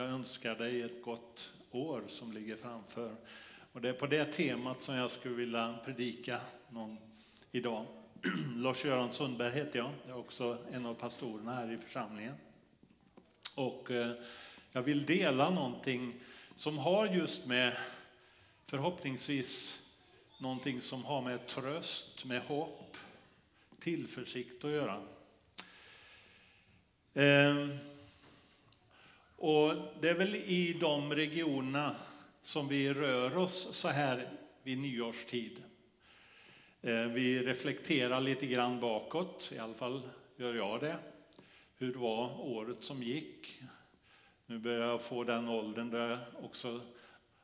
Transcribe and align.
jag 0.00 0.10
önskar 0.10 0.54
dig 0.54 0.82
ett 0.82 1.02
gott 1.02 1.52
år 1.70 2.02
som 2.06 2.32
ligger 2.32 2.56
framför. 2.56 3.16
Och 3.72 3.80
det 3.80 3.88
är 3.88 3.92
på 3.92 4.06
det 4.06 4.24
temat 4.24 4.82
som 4.82 4.94
jag 4.94 5.10
skulle 5.10 5.34
vilja 5.34 5.78
predika 5.84 6.40
någon 6.70 6.96
idag. 7.52 7.86
Lars-Göran 8.56 9.12
Sundberg 9.12 9.54
heter 9.54 9.78
jag, 9.78 9.90
jag 10.06 10.16
är 10.16 10.20
också 10.20 10.58
en 10.72 10.86
av 10.86 10.94
pastorerna 10.94 11.54
här 11.54 11.72
i 11.72 11.78
församlingen. 11.78 12.34
Och 13.54 13.90
eh, 13.90 14.12
jag 14.72 14.82
vill 14.82 15.06
dela 15.06 15.50
någonting 15.50 16.14
som 16.54 16.78
har 16.78 17.06
just 17.06 17.46
med, 17.46 17.76
förhoppningsvis, 18.64 19.82
någonting 20.38 20.80
som 20.80 21.04
har 21.04 21.22
med 21.22 21.46
tröst, 21.46 22.24
med 22.24 22.42
hopp, 22.42 22.96
tillförsikt 23.78 24.64
att 24.64 24.70
göra. 24.70 25.02
Ehm, 27.14 27.78
och 29.40 29.74
det 30.00 30.08
är 30.08 30.14
väl 30.14 30.34
i 30.34 30.76
de 30.80 31.14
regionerna 31.14 31.96
som 32.42 32.68
vi 32.68 32.94
rör 32.94 33.38
oss 33.38 33.74
så 33.74 33.88
här 33.88 34.28
vid 34.62 34.78
nyårstid. 34.78 35.62
Eh, 36.82 37.04
vi 37.04 37.42
reflekterar 37.42 38.20
lite 38.20 38.46
grann 38.46 38.80
bakåt, 38.80 39.52
i 39.54 39.58
alla 39.58 39.74
fall 39.74 40.02
gör 40.36 40.54
jag 40.54 40.80
det. 40.80 40.96
Hur 41.76 41.94
var 41.94 42.40
året 42.40 42.84
som 42.84 43.02
gick? 43.02 43.62
Nu 44.46 44.58
börjar 44.58 44.86
jag 44.86 45.02
få 45.02 45.24
den 45.24 45.48
åldern 45.48 45.90
där 45.90 46.08
jag 46.08 46.18
också 46.44 46.80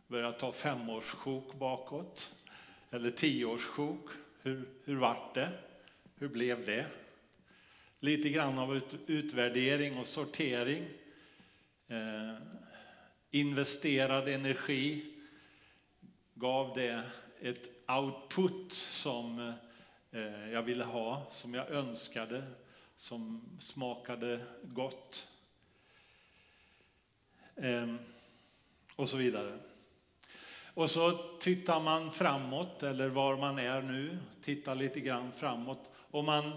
börjar 0.07 0.33
ta 0.33 0.53
femårssjok 0.53 1.55
bakåt, 1.55 2.35
eller 2.91 3.11
tioårssjok. 3.11 4.11
Hur, 4.43 4.69
hur 4.85 4.97
vart 4.97 5.35
det? 5.35 5.49
Hur 6.15 6.29
blev 6.29 6.67
det? 6.67 6.87
Lite 8.01 8.29
grann 8.29 8.59
av 8.59 8.81
utvärdering 9.07 9.99
och 9.99 10.07
sortering. 10.07 10.85
Eh, 11.89 12.35
investerad 13.31 14.29
energi. 14.29 15.15
Gav 16.35 16.75
det 16.75 17.03
ett 17.41 17.71
output 17.89 18.73
som 18.73 19.53
eh, 20.11 20.51
jag 20.51 20.63
ville 20.63 20.85
ha, 20.85 21.27
som 21.31 21.55
jag 21.55 21.71
önskade, 21.71 22.43
som 22.97 23.43
smakade 23.59 24.41
gott. 24.63 25.29
Eh, 27.57 27.95
och 28.97 29.09
så 29.09 29.17
vidare. 29.17 29.59
Och 30.75 30.91
så 30.91 31.13
tittar 31.41 31.81
man 31.81 32.11
framåt, 32.11 32.83
eller 32.83 33.09
var 33.09 33.37
man 33.37 33.59
är 33.59 33.83
nu, 33.83 34.19
tittar 34.43 34.75
lite 34.75 35.01
grann 35.01 35.33
framåt. 35.33 35.91
Och 36.11 36.25
man 36.25 36.53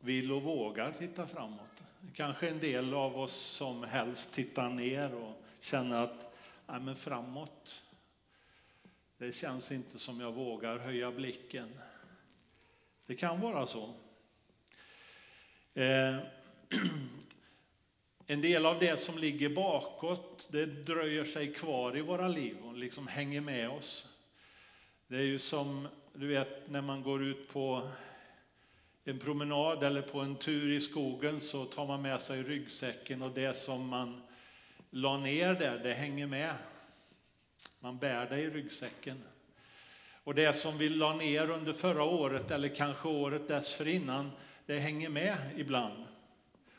vill 0.00 0.32
och 0.32 0.42
vågar 0.42 0.92
titta 0.92 1.26
framåt. 1.26 1.71
Kanske 2.14 2.48
en 2.48 2.58
del 2.58 2.94
av 2.94 3.18
oss 3.18 3.36
som 3.36 3.84
helst 3.84 4.34
tittar 4.34 4.68
ner 4.68 5.14
och 5.14 5.42
känner 5.60 6.04
att 6.04 6.34
nej 6.66 6.80
men 6.80 6.96
framåt, 6.96 7.82
det 9.18 9.32
känns 9.32 9.72
inte 9.72 9.98
som 9.98 10.20
jag 10.20 10.32
vågar 10.32 10.78
höja 10.78 11.12
blicken. 11.12 11.78
Det 13.06 13.14
kan 13.14 13.40
vara 13.40 13.66
så. 13.66 13.94
Eh, 15.74 16.16
en 18.26 18.40
del 18.40 18.66
av 18.66 18.78
det 18.78 18.96
som 18.96 19.18
ligger 19.18 19.48
bakåt, 19.48 20.48
det 20.50 20.66
dröjer 20.66 21.24
sig 21.24 21.54
kvar 21.54 21.96
i 21.96 22.00
våra 22.00 22.28
liv 22.28 22.56
och 22.62 22.76
liksom 22.76 23.06
hänger 23.06 23.40
med 23.40 23.70
oss. 23.70 24.08
Det 25.06 25.16
är 25.16 25.22
ju 25.22 25.38
som, 25.38 25.88
du 26.12 26.26
vet, 26.26 26.70
när 26.70 26.82
man 26.82 27.02
går 27.02 27.22
ut 27.22 27.48
på 27.48 27.88
en 29.04 29.18
promenad 29.18 29.82
eller 29.82 30.02
på 30.02 30.20
en 30.20 30.36
tur 30.36 30.72
i 30.72 30.80
skogen 30.80 31.40
så 31.40 31.64
tar 31.64 31.86
man 31.86 32.02
med 32.02 32.20
sig 32.20 32.42
ryggsäcken 32.42 33.22
och 33.22 33.30
det 33.30 33.56
som 33.56 33.88
man 33.88 34.22
la 34.90 35.16
ner 35.16 35.54
där, 35.54 35.80
det 35.82 35.92
hänger 35.92 36.26
med. 36.26 36.54
Man 37.80 37.98
bär 37.98 38.26
det 38.30 38.38
i 38.40 38.50
ryggsäcken. 38.50 39.22
Och 40.24 40.34
det 40.34 40.52
som 40.52 40.78
vi 40.78 40.88
la 40.88 41.16
ner 41.16 41.50
under 41.50 41.72
förra 41.72 42.02
året 42.02 42.50
eller 42.50 42.68
kanske 42.68 43.08
året 43.08 43.48
dessförinnan, 43.48 44.30
det 44.66 44.78
hänger 44.78 45.08
med 45.08 45.36
ibland. 45.56 46.04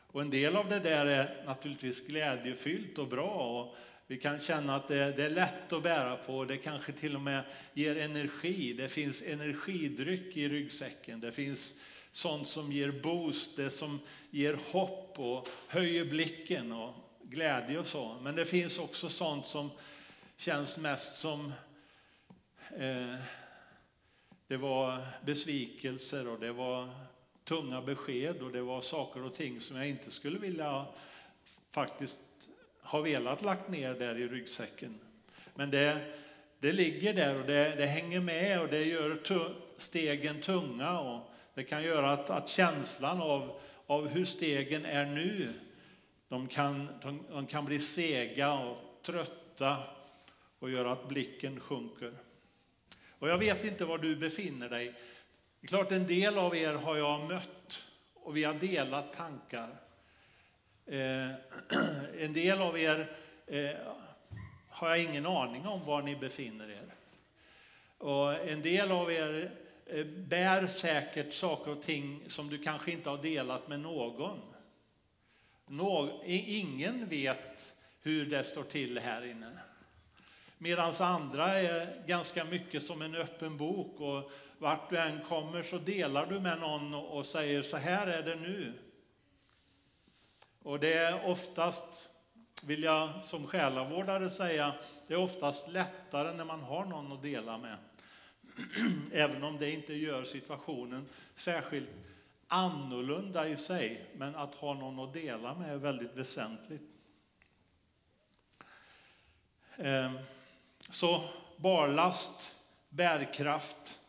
Och 0.07 0.22
en 0.22 0.29
del 0.29 0.56
av 0.56 0.69
det 0.69 0.79
där 0.79 1.06
är 1.06 1.44
naturligtvis 1.45 2.07
glädjefyllt 2.07 2.97
och 2.97 3.07
bra 3.07 3.59
och 3.59 3.75
vi 4.07 4.17
kan 4.17 4.39
känna 4.39 4.75
att 4.75 4.88
det, 4.88 5.12
det, 5.12 5.23
är 5.23 5.29
lätt 5.29 5.73
att 5.73 5.83
bära 5.83 6.16
på, 6.16 6.45
det 6.45 6.57
kanske 6.57 6.91
till 6.91 7.16
och 7.16 7.22
med 7.22 7.44
ger 7.73 7.97
energi. 7.97 8.73
Det 8.73 8.89
finns 8.89 9.23
energidryck 9.23 10.38
i 10.38 10.50
ryggsäcken, 10.50 11.19
det 11.19 11.31
finns 11.31 11.81
sånt 12.13 12.47
som 12.47 12.72
ger 12.72 12.91
boost, 12.91 13.56
det 13.56 13.69
som 13.69 14.00
ger 14.31 14.57
hopp 14.72 15.19
och 15.19 15.50
höjer 15.68 16.06
blicken 16.06 16.72
och 16.72 16.94
glädje 17.22 17.79
och 17.79 17.88
så. 17.88 18.18
Men 18.22 18.35
det 18.35 18.46
finns 18.46 18.79
också 18.79 19.09
sånt 19.09 19.46
som 19.46 19.72
känns 20.38 20.78
mest 20.78 21.18
som 21.18 21.53
eh, 22.78 23.16
det 24.47 24.57
var 24.57 25.01
besvikelser 25.25 26.28
och 26.28 26.40
det 26.40 26.51
var 26.51 26.90
tunga 27.44 27.81
besked 27.81 28.41
och 28.41 28.51
det 28.51 28.62
var 28.62 28.81
saker 28.81 29.24
och 29.24 29.35
ting 29.35 29.62
som 29.62 29.78
jag 29.78 29.90
inte 29.90 30.12
skulle 30.12 30.40
vilja 30.40 30.85
faktiskt 31.69 32.18
ha 32.81 33.01
velat 33.01 33.41
lagt 33.41 33.69
ner 33.69 33.94
där 33.94 34.16
i 34.18 34.28
ryggsäcken. 34.28 35.00
Men 35.56 35.72
det, 35.72 36.13
det 36.59 36.72
ligger 36.72 37.13
där 37.13 37.40
och 37.40 37.47
det, 37.47 37.75
det 37.75 37.85
hänger 37.85 38.19
med 38.19 38.62
och 38.62 38.68
det 38.68 38.84
gör 38.84 39.19
stegen 39.78 40.41
tunga 40.41 41.00
och 41.00 41.32
det 41.53 41.63
kan 41.63 41.83
göra 41.83 42.11
att, 42.11 42.29
att 42.29 42.49
känslan 42.49 43.21
av, 43.21 43.59
av 43.87 44.07
hur 44.07 44.25
stegen 44.25 44.85
är 44.85 45.05
nu, 45.05 45.53
de 46.27 46.47
kan, 46.47 46.87
de, 47.01 47.23
de 47.29 47.45
kan 47.47 47.65
bli 47.65 47.79
sega 47.79 48.53
och 48.53 48.77
trötta 49.01 49.77
och 50.59 50.69
göra 50.69 50.91
att 50.91 51.09
blicken 51.09 51.59
sjunker. 51.59 52.13
Och 53.19 53.29
jag 53.29 53.37
vet 53.37 53.63
inte 53.63 53.85
var 53.85 53.97
du 53.97 54.15
befinner 54.15 54.69
dig. 54.69 54.93
Det 55.59 55.65
är 55.65 55.67
klart 55.67 55.91
en 55.91 56.07
del 56.07 56.37
av 56.37 56.55
er 56.55 56.73
har 56.73 56.97
jag 56.97 57.27
mött 57.27 57.85
och 58.13 58.37
vi 58.37 58.43
har 58.43 58.53
delat 58.53 59.13
tankar. 59.13 59.69
Eh, 60.85 61.29
en 62.19 62.33
del 62.33 62.61
av 62.61 62.79
er 62.79 63.17
eh, 63.47 63.71
har 64.69 64.89
jag 64.89 65.03
ingen 65.03 65.25
aning 65.25 65.67
om 65.67 65.85
var 65.85 66.01
ni 66.01 66.15
befinner 66.15 66.69
er. 66.69 66.93
Och 67.97 68.47
en 68.47 68.61
del 68.61 68.91
av 68.91 69.11
er 69.11 69.51
Eh, 69.93 70.05
bär 70.05 70.67
säkert 70.67 71.33
saker 71.33 71.71
och 71.71 71.81
ting 71.81 72.23
som 72.27 72.49
du 72.49 72.57
kanske 72.57 72.91
inte 72.91 73.09
har 73.09 73.17
delat 73.17 73.67
med 73.67 73.79
någon. 73.79 74.39
ingen 76.25 77.07
vet 77.07 77.73
hur 78.01 78.25
det 78.25 78.43
står 78.43 78.63
till 78.63 78.93
här 79.01 79.25
inne. 79.25 79.51
Medan 80.57 80.93
andra 80.99 81.59
är 81.59 82.07
ganska 82.07 82.43
mycket 82.43 82.83
som 82.83 83.01
en 83.01 83.15
öppen 83.15 83.57
bok 83.57 83.99
och 83.99 84.31
vart 84.57 84.89
du 84.89 84.97
än 84.97 85.19
kommer 85.19 85.63
så 85.63 85.77
delar 85.77 86.25
du 86.25 86.39
med 86.39 86.59
någon 86.59 86.93
och 86.93 87.25
säger 87.25 87.61
så 87.61 87.77
här 87.77 88.07
är 88.07 88.23
det 88.23 88.35
nu. 88.35 88.73
Och 90.63 90.79
det 90.79 90.93
är 90.93 91.25
oftast, 91.25 92.09
vill 92.63 92.83
jag 92.83 93.25
som 93.25 93.47
själavårdare 93.47 94.29
säga, 94.29 94.73
det 95.07 95.13
är 95.13 95.17
oftast 95.17 95.67
lättare 95.67 96.33
när 96.33 96.45
man 96.45 96.61
har 96.61 96.85
någon 96.85 97.11
att 97.11 97.21
dela 97.21 97.57
med. 97.57 97.77
Även 99.11 99.43
om 99.43 99.57
det 99.57 99.71
inte 99.71 99.93
gör 99.93 100.23
situationen 100.23 101.09
särskilt 101.35 101.89
annorlunda 102.47 103.47
i 103.47 103.57
sig, 103.57 104.09
men 104.15 104.35
att 104.35 104.55
ha 104.55 104.73
någon 104.73 104.99
att 104.99 105.13
dela 105.13 105.55
med 105.55 105.73
är 105.73 105.77
väldigt 105.77 106.15
väsentligt. 106.15 106.81
Ehm, 109.77 110.19
så 110.89 111.29
barlast, 111.57 112.55
bärkraft. 112.89 113.99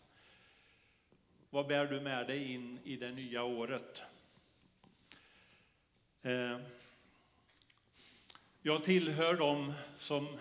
Vad 1.51 1.67
bär 1.67 1.87
du 1.87 2.01
med 2.01 2.27
dig 2.27 2.53
in 2.53 2.79
i 2.85 2.97
det 2.97 3.11
nya 3.11 3.43
året? 3.43 4.03
Ehm, 6.23 6.63
jag 8.63 8.85
tillhör 8.85 9.35
dem 9.35 9.73
som 9.99 10.39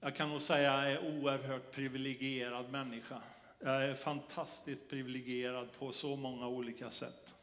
jag 0.00 0.16
kan 0.16 0.28
nog 0.28 0.42
säga 0.42 0.72
att 0.72 0.84
jag 0.84 0.92
är 0.92 1.18
oerhört 1.18 1.70
privilegierad 1.70 2.70
människa. 2.70 3.20
Jag 3.60 3.84
är 3.84 3.94
fantastiskt 3.94 4.90
privilegierad 4.90 5.68
på 5.78 5.92
så 5.92 6.16
många 6.16 6.48
olika 6.48 6.90
sätt. 6.90 7.34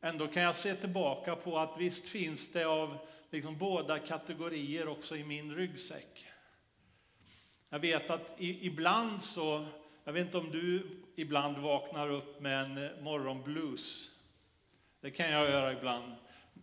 Ändå 0.00 0.26
kan 0.26 0.42
jag 0.42 0.56
se 0.56 0.74
tillbaka 0.74 1.36
på 1.36 1.58
att 1.58 1.78
visst 1.78 2.08
finns 2.08 2.52
det 2.52 2.64
av 2.64 2.98
liksom 3.30 3.58
båda 3.58 3.98
kategorier 3.98 4.88
också 4.88 5.16
i 5.16 5.24
min 5.24 5.54
ryggsäck. 5.54 6.26
Jag 7.68 7.78
vet 7.78 8.10
att 8.10 8.34
ibland 8.38 9.22
så, 9.22 9.66
jag 10.04 10.12
vet 10.12 10.26
inte 10.26 10.38
om 10.38 10.50
du 10.50 10.86
ibland 11.16 11.58
vaknar 11.58 12.10
upp 12.10 12.40
med 12.40 12.64
en 12.64 12.84
eh, 12.84 12.90
morgonblues. 13.00 14.10
Det 15.00 15.10
kan 15.10 15.30
jag 15.30 15.50
göra 15.50 15.72
ibland. 15.72 16.12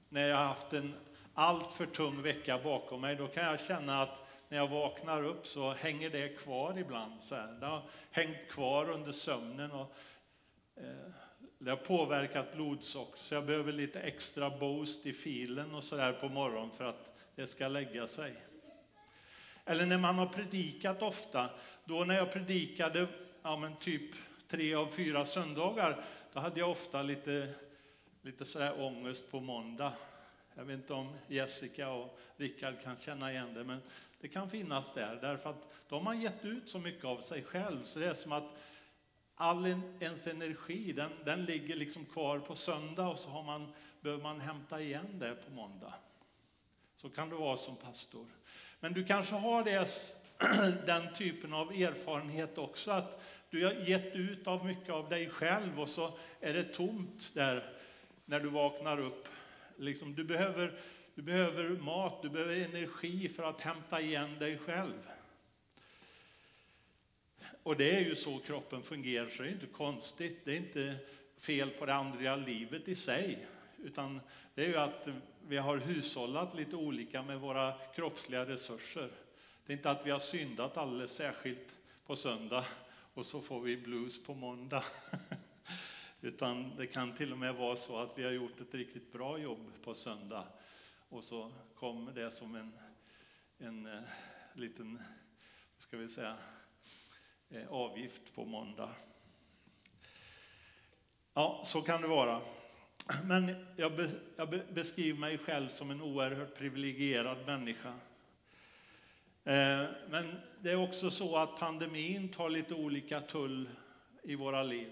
När 0.10 0.28
jag 0.28 0.38
har 0.38 0.46
haft 0.46 0.74
en 0.74 0.94
alltför 1.34 1.86
tung 1.86 2.22
vecka 2.22 2.60
bakom 2.64 3.02
mig, 3.02 3.16
då 3.16 3.28
kan 3.28 3.44
jag 3.44 3.60
känna 3.60 4.02
att 4.02 4.29
när 4.50 4.58
jag 4.58 4.68
vaknar 4.68 5.24
upp 5.24 5.48
så 5.48 5.74
hänger 5.74 6.10
det 6.10 6.38
kvar 6.38 6.78
ibland. 6.78 7.24
Så 7.24 7.36
här. 7.36 7.58
Det 7.60 7.66
har 7.66 7.84
hängt 8.12 8.48
kvar 8.50 8.90
under 8.90 9.12
sömnen 9.12 9.72
och 9.72 9.96
eh, 10.76 11.12
det 11.58 11.70
har 11.70 11.78
påverkat 11.78 12.54
blodsockret, 12.54 13.20
så 13.20 13.36
jag 13.36 13.46
behöver 13.46 13.72
lite 13.74 14.00
extra 14.00 14.50
boost 14.50 15.06
i 15.06 15.14
filen 15.14 15.76
och 15.76 15.84
så 15.84 15.96
där 15.96 16.14
på 16.14 16.30
morgonen 16.30 16.72
för 16.72 16.86
att 16.86 17.18
det 17.36 17.48
ska 17.48 17.68
lägga 17.68 18.08
sig. 18.08 18.34
Eller 19.66 19.86
när 19.86 19.98
man 19.98 20.16
har 20.16 20.26
predikat 20.26 21.02
ofta, 21.02 21.50
då 21.86 22.04
när 22.04 22.16
jag 22.16 22.32
predikade 22.32 23.08
ja, 23.44 23.58
men 23.58 23.76
typ 23.76 24.16
tre 24.48 24.76
av 24.76 24.88
fyra 24.88 25.26
söndagar, 25.26 26.06
då 26.34 26.40
hade 26.40 26.60
jag 26.60 26.72
ofta 26.72 27.02
lite, 27.02 27.54
lite 28.22 28.46
sådär 28.46 28.82
ångest 28.82 29.32
på 29.32 29.40
måndag. 29.40 29.94
Jag 30.56 30.66
vet 30.66 30.76
inte 30.76 30.94
om 30.94 31.18
Jessica 31.28 31.90
och 31.90 32.20
Rickard 32.38 32.82
kan 32.84 32.98
känna 32.98 33.32
igen 33.32 33.54
det, 33.54 33.64
men 33.64 33.82
det 34.20 34.28
kan 34.28 34.50
finnas 34.50 34.94
där. 34.94 35.20
Därför 35.22 35.50
att 35.50 35.68
då 35.88 35.96
har 35.96 36.04
man 36.04 36.22
gett 36.22 36.46
ut 36.46 36.70
så 36.70 36.80
mycket 36.80 37.06
av 37.06 37.20
sig 37.20 37.44
själv, 37.44 37.84
så 37.84 38.00
det 38.00 38.08
är 38.08 38.14
som 38.14 38.32
att 38.32 38.58
all 39.36 39.76
ens 40.00 40.28
energi, 40.28 40.94
den, 40.94 41.12
den 41.26 41.46
ligger 41.46 41.76
liksom 41.76 42.06
kvar 42.06 42.40
på 42.40 42.56
söndag 42.56 43.08
och 43.08 43.20
så 43.20 43.30
har 43.30 43.44
man, 43.44 43.74
behöver 44.02 44.24
man 44.24 44.42
hämta 44.42 44.82
igen 44.82 45.20
det 45.20 45.36
på 45.36 45.52
måndag. 45.52 45.94
Så 46.96 47.10
kan 47.10 47.30
det 47.30 47.36
vara 47.36 47.58
som 47.58 47.76
pastor. 47.76 48.26
Men 48.80 48.94
du 48.94 49.06
kanske 49.06 49.36
har 49.36 49.64
det, 49.64 49.88
den 50.86 51.14
typen 51.14 51.54
av 51.54 51.72
erfarenhet 51.72 52.58
också, 52.58 52.92
att 52.92 53.24
du 53.50 53.66
har 53.66 53.74
gett 53.74 54.16
ut 54.16 54.48
av 54.48 54.66
mycket 54.66 54.90
av 54.90 55.10
dig 55.10 55.30
själv 55.30 55.80
och 55.80 55.90
så 55.90 56.18
är 56.40 56.54
det 56.54 56.64
tomt 56.64 57.32
där 57.34 57.74
när 58.26 58.40
du 58.40 58.50
vaknar 58.50 59.00
upp. 59.00 59.28
Liksom, 59.78 60.16
du, 60.16 60.24
behöver, 60.24 60.80
du 61.20 61.24
behöver 61.24 61.70
mat, 61.70 62.22
du 62.22 62.30
behöver 62.30 62.56
energi 62.56 63.30
för 63.30 63.44
att 63.44 63.62
hämta 63.62 64.02
igen 64.02 64.40
dig 64.40 64.58
själv. 64.58 65.10
Och 67.64 67.76
det 67.76 67.96
är 67.96 68.00
ju 68.00 68.16
så 68.16 68.40
kroppen 68.40 68.82
fungerar, 68.82 69.30
så 69.30 69.44
det 69.44 69.50
är 69.50 69.52
inte 69.52 69.66
konstigt. 69.66 70.42
Det 70.46 70.52
är 70.52 70.56
inte 70.56 70.96
fel 71.38 71.70
på 71.70 71.86
det 71.86 71.94
andliga 71.94 72.36
livet 72.36 72.88
i 72.88 72.96
sig, 72.96 73.48
utan 73.78 74.22
det 74.56 74.64
är 74.64 74.68
ju 74.68 74.78
att 74.78 75.08
vi 75.48 75.58
har 75.58 75.78
hushållat 75.78 76.56
lite 76.56 76.76
olika 76.76 77.22
med 77.24 77.40
våra 77.40 77.74
kroppsliga 77.96 78.46
resurser. 78.46 79.10
Det 79.66 79.74
är 79.74 79.78
inte 79.78 79.92
att 79.92 80.06
vi 80.06 80.12
har 80.12 80.20
syndat 80.20 80.78
alldeles 80.78 81.12
särskilt 81.12 81.78
på 82.06 82.16
söndag 82.16 82.66
och 83.14 83.26
så 83.26 83.42
får 83.42 83.62
vi 83.62 83.78
blues 83.78 84.24
på 84.24 84.34
måndag. 84.34 84.84
Utan 86.22 86.76
det 86.78 86.88
kan 86.88 87.16
till 87.16 87.32
och 87.32 87.38
med 87.38 87.56
vara 87.56 87.76
så 87.76 87.98
att 87.98 88.18
vi 88.18 88.24
har 88.24 88.32
gjort 88.32 88.62
ett 88.62 88.74
riktigt 88.74 89.12
bra 89.12 89.38
jobb 89.38 89.72
på 89.84 89.94
söndag 89.94 90.44
och 91.10 91.24
så 91.24 91.52
kommer 91.76 92.12
det 92.12 92.32
som 92.32 92.56
en, 92.56 92.74
en 93.58 93.86
eh, 93.86 94.02
liten, 94.54 95.02
ska 95.78 95.98
vi 95.98 96.10
säga, 96.10 96.38
eh, 97.50 97.68
avgift 97.70 98.36
på 98.36 98.46
måndag. 98.46 98.90
Ja, 101.34 101.62
så 101.66 101.82
kan 101.82 102.02
det 102.02 102.08
vara. 102.08 102.42
Men 103.26 103.66
jag, 103.76 103.96
be, 103.96 104.10
jag 104.36 104.50
beskriver 104.74 105.20
mig 105.20 105.38
själv 105.38 105.68
som 105.68 105.92
en 105.92 106.02
oerhört 106.02 106.56
privilegierad 106.56 107.46
människa. 107.46 107.94
Eh, 109.44 109.86
men 110.10 110.36
det 110.62 110.72
är 110.72 110.84
också 110.84 111.12
så 111.12 111.38
att 111.38 111.60
pandemin 111.60 112.30
tar 112.30 112.50
lite 112.50 112.74
olika 112.74 113.22
tull 113.22 113.70
i 114.24 114.36
våra 114.36 114.64
liv. 114.64 114.92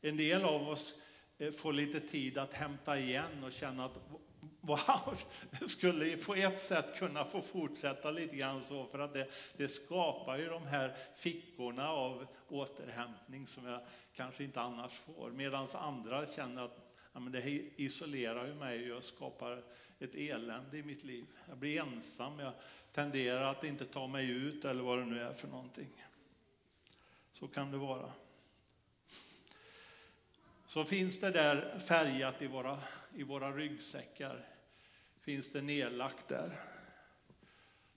En 0.00 0.16
del 0.16 0.42
av 0.42 0.68
oss 0.68 0.94
eh, 1.38 1.50
får 1.50 1.72
lite 1.72 2.00
tid 2.00 2.38
att 2.38 2.54
hämta 2.54 2.98
igen 2.98 3.44
och 3.44 3.52
känna 3.52 3.84
att 3.84 3.98
wow, 4.66 5.18
skulle 5.66 6.16
på 6.16 6.34
ett 6.34 6.60
sätt 6.60 6.98
kunna 6.98 7.24
få 7.24 7.40
fortsätta 7.42 8.10
lite 8.10 8.36
grann 8.36 8.62
så 8.62 8.86
för 8.86 8.98
att 8.98 9.12
det, 9.12 9.28
det 9.56 9.68
skapar 9.68 10.38
ju 10.38 10.48
de 10.48 10.66
här 10.66 10.96
fickorna 11.14 11.88
av 11.88 12.26
återhämtning 12.48 13.46
som 13.46 13.66
jag 13.66 13.80
kanske 14.14 14.44
inte 14.44 14.60
annars 14.60 14.92
får. 14.92 15.30
Medan 15.30 15.68
andra 15.74 16.26
känner 16.26 16.62
att 16.62 16.94
ja, 17.12 17.20
men 17.20 17.32
det 17.32 17.40
isolerar 17.76 18.46
ju 18.46 18.54
mig 18.54 18.82
och 18.82 18.96
jag 18.96 19.04
skapar 19.04 19.62
ett 19.98 20.14
elände 20.14 20.78
i 20.78 20.82
mitt 20.82 21.04
liv. 21.04 21.26
Jag 21.48 21.58
blir 21.58 21.80
ensam, 21.80 22.38
jag 22.38 22.52
tenderar 22.92 23.50
att 23.50 23.64
inte 23.64 23.84
ta 23.84 24.06
mig 24.06 24.30
ut 24.30 24.64
eller 24.64 24.82
vad 24.82 24.98
det 24.98 25.04
nu 25.04 25.22
är 25.22 25.32
för 25.32 25.48
någonting. 25.48 26.04
Så 27.32 27.48
kan 27.48 27.70
det 27.70 27.78
vara. 27.78 28.12
Så 30.66 30.84
finns 30.84 31.20
det 31.20 31.30
där 31.30 31.78
färgat 31.78 32.42
i 32.42 32.46
våra, 32.46 32.78
i 33.14 33.22
våra 33.22 33.52
ryggsäckar, 33.52 34.53
finns 35.24 35.52
det 35.52 35.62
nedlagt 35.62 36.28
där. 36.28 36.58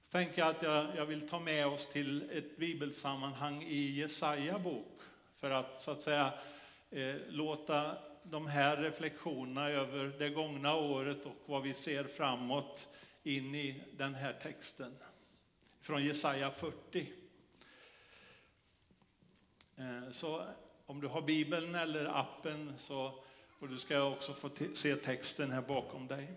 Så 0.01 0.11
tänker 0.11 0.41
jag 0.41 0.49
att 0.49 0.61
jag, 0.61 0.95
jag 0.95 1.05
vill 1.05 1.29
ta 1.29 1.39
med 1.39 1.67
oss 1.67 1.87
till 1.87 2.29
ett 2.31 2.57
bibelsammanhang 2.57 3.63
i 3.63 3.91
Jesaja 3.91 4.59
bok 4.59 5.01
för 5.33 5.51
att 5.51 5.77
så 5.77 5.91
att 5.91 6.03
säga 6.03 6.33
eh, 6.91 7.15
låta 7.27 7.97
de 8.23 8.47
här 8.47 8.77
reflektionerna 8.77 9.69
över 9.69 10.19
det 10.19 10.29
gångna 10.29 10.75
året 10.75 11.25
och 11.25 11.35
vad 11.45 11.63
vi 11.63 11.73
ser 11.73 12.03
framåt 12.03 12.87
in 13.23 13.55
i 13.55 13.83
den 13.97 14.15
här 14.15 14.33
texten 14.33 14.97
från 15.81 16.05
Jesaja 16.05 16.51
40. 16.51 17.09
Eh, 19.77 20.11
så 20.11 20.45
om 20.85 21.01
du 21.01 21.07
har 21.07 21.21
Bibeln 21.21 21.75
eller 21.75 22.05
appen 22.05 22.73
så 22.77 23.23
och 23.59 23.67
du 23.67 23.77
ska 23.77 24.03
också 24.03 24.33
få 24.33 24.49
se 24.73 24.95
texten 24.95 25.51
här 25.51 25.61
bakom 25.61 26.07
dig. 26.07 26.27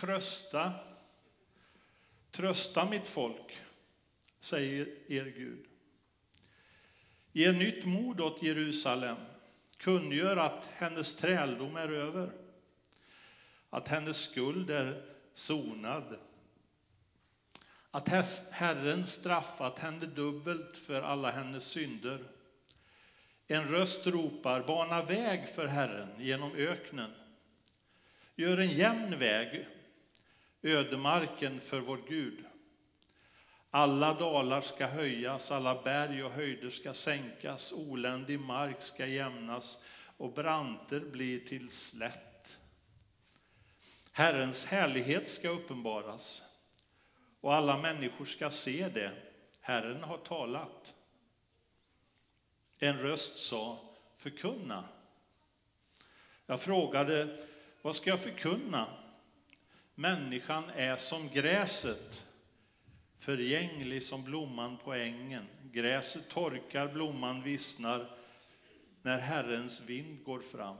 Trösta, 0.00 0.72
trösta 2.30 2.84
mitt 2.84 3.08
folk, 3.08 3.60
säger 4.38 4.88
er 5.08 5.24
Gud. 5.24 5.66
Ge 7.32 7.52
nytt 7.52 7.84
mod 7.84 8.20
åt 8.20 8.42
Jerusalem 8.42 9.16
kungör 9.76 10.36
att 10.36 10.70
hennes 10.74 11.14
träldom 11.14 11.76
är 11.76 11.88
över, 11.88 12.30
att 13.70 13.88
hennes 13.88 14.16
skuld 14.16 14.70
är 14.70 15.04
sonad, 15.34 16.18
att 17.90 18.08
Herren 18.50 19.06
straffat 19.06 19.78
henne 19.78 20.06
dubbelt 20.06 20.78
för 20.78 21.02
alla 21.02 21.30
hennes 21.30 21.64
synder. 21.64 22.24
En 23.46 23.68
röst 23.68 24.06
ropar, 24.06 24.62
bana 24.62 25.02
väg 25.02 25.48
för 25.48 25.66
Herren 25.66 26.08
genom 26.18 26.54
öknen. 26.54 27.10
Gör 28.36 28.58
en 28.58 28.70
jämn 28.70 29.18
väg, 29.18 29.66
ödemarken 30.62 31.60
för 31.60 31.80
vår 31.80 31.98
Gud. 32.08 32.44
Alla 33.70 34.14
dalar 34.14 34.60
ska 34.60 34.86
höjas, 34.86 35.50
alla 35.50 35.82
berg 35.82 36.24
och 36.24 36.32
höjder 36.32 36.70
ska 36.70 36.94
sänkas, 36.94 37.72
oländig 37.72 38.40
mark 38.40 38.82
ska 38.82 39.06
jämnas 39.06 39.78
och 40.16 40.32
branter 40.32 41.00
bli 41.00 41.40
till 41.40 41.70
slätt. 41.70 42.58
Herrens 44.12 44.64
härlighet 44.64 45.28
ska 45.28 45.48
uppenbaras 45.48 46.42
och 47.40 47.54
alla 47.54 47.78
människor 47.78 48.24
ska 48.24 48.50
se 48.50 48.88
det. 48.88 49.12
Herren 49.60 50.02
har 50.02 50.18
talat. 50.18 50.94
En 52.78 52.98
röst 52.98 53.38
sa, 53.38 53.78
förkunna. 54.16 54.84
Jag 56.46 56.60
frågade, 56.60 57.38
vad 57.82 57.96
ska 57.96 58.10
jag 58.10 58.20
förkunna? 58.20 58.99
Människan 60.00 60.64
är 60.74 60.96
som 60.96 61.28
gräset 61.28 62.26
förgänglig 63.16 64.02
som 64.02 64.24
blomman 64.24 64.76
på 64.76 64.94
ängen. 64.94 65.46
Gräset 65.72 66.28
torkar, 66.28 66.88
blomman 66.88 67.42
vissnar 67.42 68.10
när 69.02 69.18
Herrens 69.18 69.80
vind 69.80 70.24
går 70.24 70.40
fram. 70.40 70.76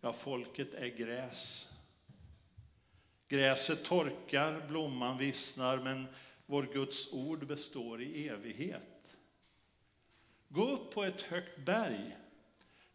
Ja, 0.00 0.12
folket 0.12 0.74
är 0.74 0.88
gräs. 0.88 1.72
Gräset 3.28 3.84
torkar, 3.84 4.66
blomman 4.68 5.18
vissnar, 5.18 5.78
men 5.78 6.06
vår 6.46 6.62
Guds 6.62 7.12
ord 7.12 7.46
består 7.46 8.02
i 8.02 8.28
evighet. 8.28 9.16
Gå 10.48 10.68
upp 10.70 10.94
på 10.94 11.04
ett 11.04 11.22
högt 11.22 11.58
berg 11.58 12.16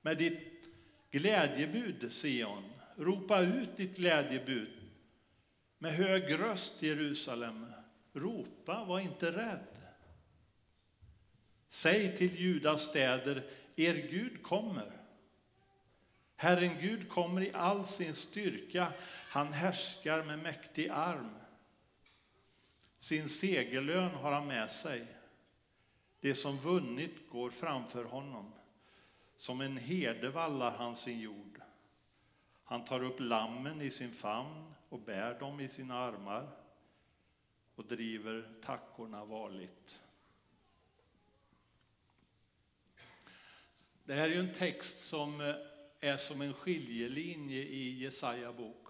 med 0.02 0.18
ditt 0.18 0.64
glädjebud, 1.12 2.14
Sion. 2.14 2.75
Ropa 2.96 3.42
ut 3.42 3.78
ditt 3.78 3.96
glädjebud 3.96 4.86
med 5.78 5.94
hög 5.94 6.40
röst, 6.40 6.82
Jerusalem. 6.82 7.66
Ropa, 8.14 8.86
var 8.86 9.00
inte 9.00 9.32
rädd. 9.32 9.68
Säg 11.70 12.18
till 12.18 12.40
Judas 12.40 12.82
städer, 12.82 13.44
er 13.76 13.94
Gud 13.94 14.44
kommer. 14.44 14.92
Herren 16.36 16.78
Gud 16.82 17.10
kommer 17.10 17.42
i 17.42 17.52
all 17.54 17.86
sin 17.86 18.14
styrka, 18.14 18.94
han 19.30 19.54
härskar 19.54 20.24
med 20.24 20.40
mäktig 20.40 20.90
arm. 20.90 21.36
Sin 23.00 23.30
segerlön 23.30 24.12
har 24.12 24.32
han 24.32 24.48
med 24.48 24.72
sig. 24.72 25.08
Det 26.20 26.36
som 26.36 26.58
vunnit 26.58 27.30
går 27.30 27.50
framför 27.50 28.04
honom. 28.04 28.52
Som 29.38 29.62
en 29.62 29.78
herde 29.78 30.30
vallar 30.30 30.72
han 30.72 30.96
sin 30.96 31.20
jord. 31.20 31.55
Han 32.68 32.86
tar 32.86 33.04
upp 33.04 33.20
lammen 33.20 33.82
i 33.82 33.92
sin 33.92 34.12
famn 34.12 34.74
och 34.90 35.00
bär 35.00 35.40
dem 35.40 35.60
i 35.60 35.68
sina 35.68 35.96
armar 35.96 36.48
och 37.76 37.86
driver 37.86 38.50
tackorna 38.62 39.26
varligt. 39.26 40.04
Det 44.04 44.14
här 44.14 44.30
är 44.30 44.40
en 44.40 44.54
text 44.54 45.00
som 45.00 45.42
eh, 45.42 45.56
är 46.00 46.18
som 46.18 46.42
en 46.42 46.54
skiljelinje 46.54 47.62
i 47.62 48.00
Jesaja 48.00 48.54
bok. 48.54 48.88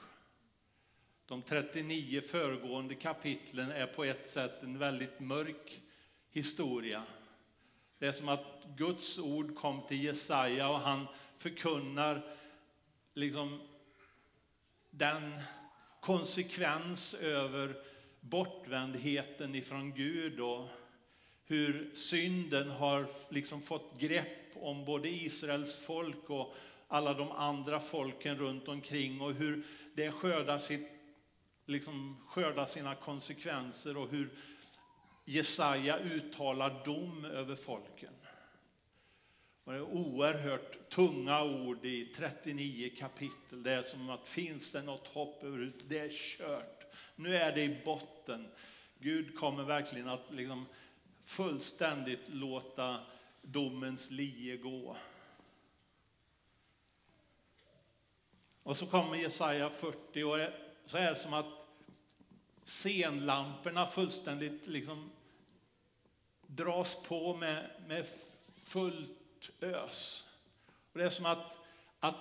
De 1.26 1.42
39 1.42 2.22
föregående 2.22 2.96
kapitlen 2.96 3.72
är 3.72 3.88
på 3.88 4.04
ett 4.04 4.30
sätt 4.30 4.64
en 4.64 4.78
väldigt 4.78 5.20
mörk 5.20 5.82
historia. 6.32 7.04
Det 8.00 8.08
är 8.08 8.12
som 8.12 8.30
att 8.30 8.66
Guds 8.78 9.20
ord 9.20 9.56
kom 9.56 9.88
till 9.88 10.04
Jesaja 10.04 10.70
och 10.70 10.80
han 10.80 11.08
förkunnar 11.36 12.36
liksom 13.16 13.62
den 14.92 15.34
konsekvens 16.02 17.14
över 17.14 17.76
bortvändheten 18.20 19.56
ifrån 19.56 19.94
Gud 19.94 20.40
och 20.40 20.70
hur 21.46 21.92
synden 21.94 22.70
har 22.70 23.08
liksom 23.34 23.62
fått 23.62 24.00
grepp 24.00 24.56
om 24.56 24.86
både 24.86 25.10
Israels 25.10 25.86
folk 25.86 26.30
och 26.30 26.56
alla 26.88 27.14
de 27.14 27.32
andra 27.32 27.80
folken 27.80 28.38
runt 28.38 28.68
omkring 28.68 29.22
och 29.22 29.34
hur 29.34 29.64
det 29.96 30.12
skördar, 30.12 30.60
sitt, 30.60 30.88
liksom 31.66 32.18
skördar 32.28 32.66
sina 32.66 32.96
konsekvenser 32.96 33.98
och 33.98 34.10
hur 34.10 34.30
Jesaja 35.26 36.00
uttalar 36.00 36.86
dom 36.86 37.26
över 37.26 37.56
folken. 37.56 38.14
Och 39.66 39.74
det 39.74 39.80
är 39.80 39.84
oerhört 39.84 40.90
tunga 40.90 41.44
ord 41.44 41.86
i 41.86 42.06
39 42.16 42.92
kapitel. 42.98 43.64
Det 43.64 43.72
är 43.72 43.84
som 43.84 44.10
att 44.10 44.28
finns 44.28 44.72
det 44.72 44.82
något 44.82 45.08
hopp 45.08 45.44
överhuvudtaget, 45.44 45.90
det 45.90 46.00
är 46.00 46.10
kört. 46.10 46.86
Nu 47.16 47.36
är 47.38 47.56
det 47.56 47.64
i 47.64 47.82
botten. 47.86 48.48
Gud 49.00 49.38
kommer 49.38 49.64
verkligen 49.64 50.08
att 50.08 50.32
liksom 50.32 50.66
fullständigt 51.24 52.30
låta 52.30 53.00
domens 53.42 54.12
lie 54.12 54.58
gå. 54.58 54.96
Och 58.64 58.78
så 58.78 58.86
kommer 58.86 59.16
Jesaja 59.16 59.70
40 59.70 60.24
och 60.24 60.40
så 60.86 60.98
är 60.98 61.12
det 61.12 61.20
som 61.20 61.34
att 61.34 61.68
scenlamporna 62.64 63.88
fullständigt 63.88 64.68
liksom 64.68 65.12
dras 66.48 67.04
på 67.08 67.36
med, 67.36 67.70
med 67.88 68.08
fullt 68.66 69.25
ös. 69.62 70.28
Och 70.92 71.00
det 71.00 71.06
är 71.06 71.10
som 71.10 71.26
att, 71.26 71.60
att 72.00 72.16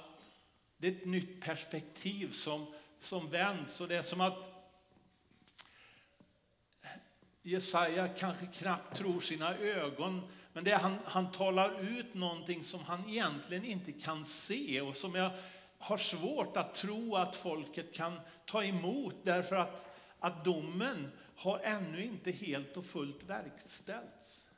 det 0.76 0.88
är 0.88 0.93
ett 0.93 1.07
nytt 1.07 1.40
perspektiv 1.40 2.31
som, 2.31 2.66
som 2.99 3.31
vänds 3.31 3.81
och 3.81 3.88
det 3.88 3.97
är 3.97 4.02
som 4.02 4.21
att 4.21 4.54
Jesaja 7.43 8.09
kanske 8.09 8.47
knappt 8.47 8.97
tror 8.97 9.21
sina 9.21 9.57
ögon, 9.57 10.23
men 10.52 10.64
det 10.64 10.71
är 10.71 10.78
han, 10.78 10.99
han 11.04 11.33
talar 11.33 11.81
ut 11.81 12.14
någonting 12.14 12.64
som 12.64 12.81
han 12.81 13.09
egentligen 13.09 13.64
inte 13.64 13.93
kan 13.93 14.25
se 14.25 14.81
och 14.81 14.97
som 14.97 15.14
jag 15.14 15.31
har 15.78 15.97
svårt 15.97 16.57
att 16.57 16.75
tro 16.75 17.16
att 17.16 17.37
folket 17.37 17.95
kan 17.95 18.21
ta 18.45 18.64
emot 18.64 19.14
därför 19.23 19.57
att, 19.57 19.87
att 20.19 20.45
domen 20.45 21.12
har 21.37 21.59
ännu 21.59 22.04
inte 22.04 22.31
helt 22.31 22.76
och 22.76 22.85
fullt 22.85 23.23
verkställts. 23.23 24.49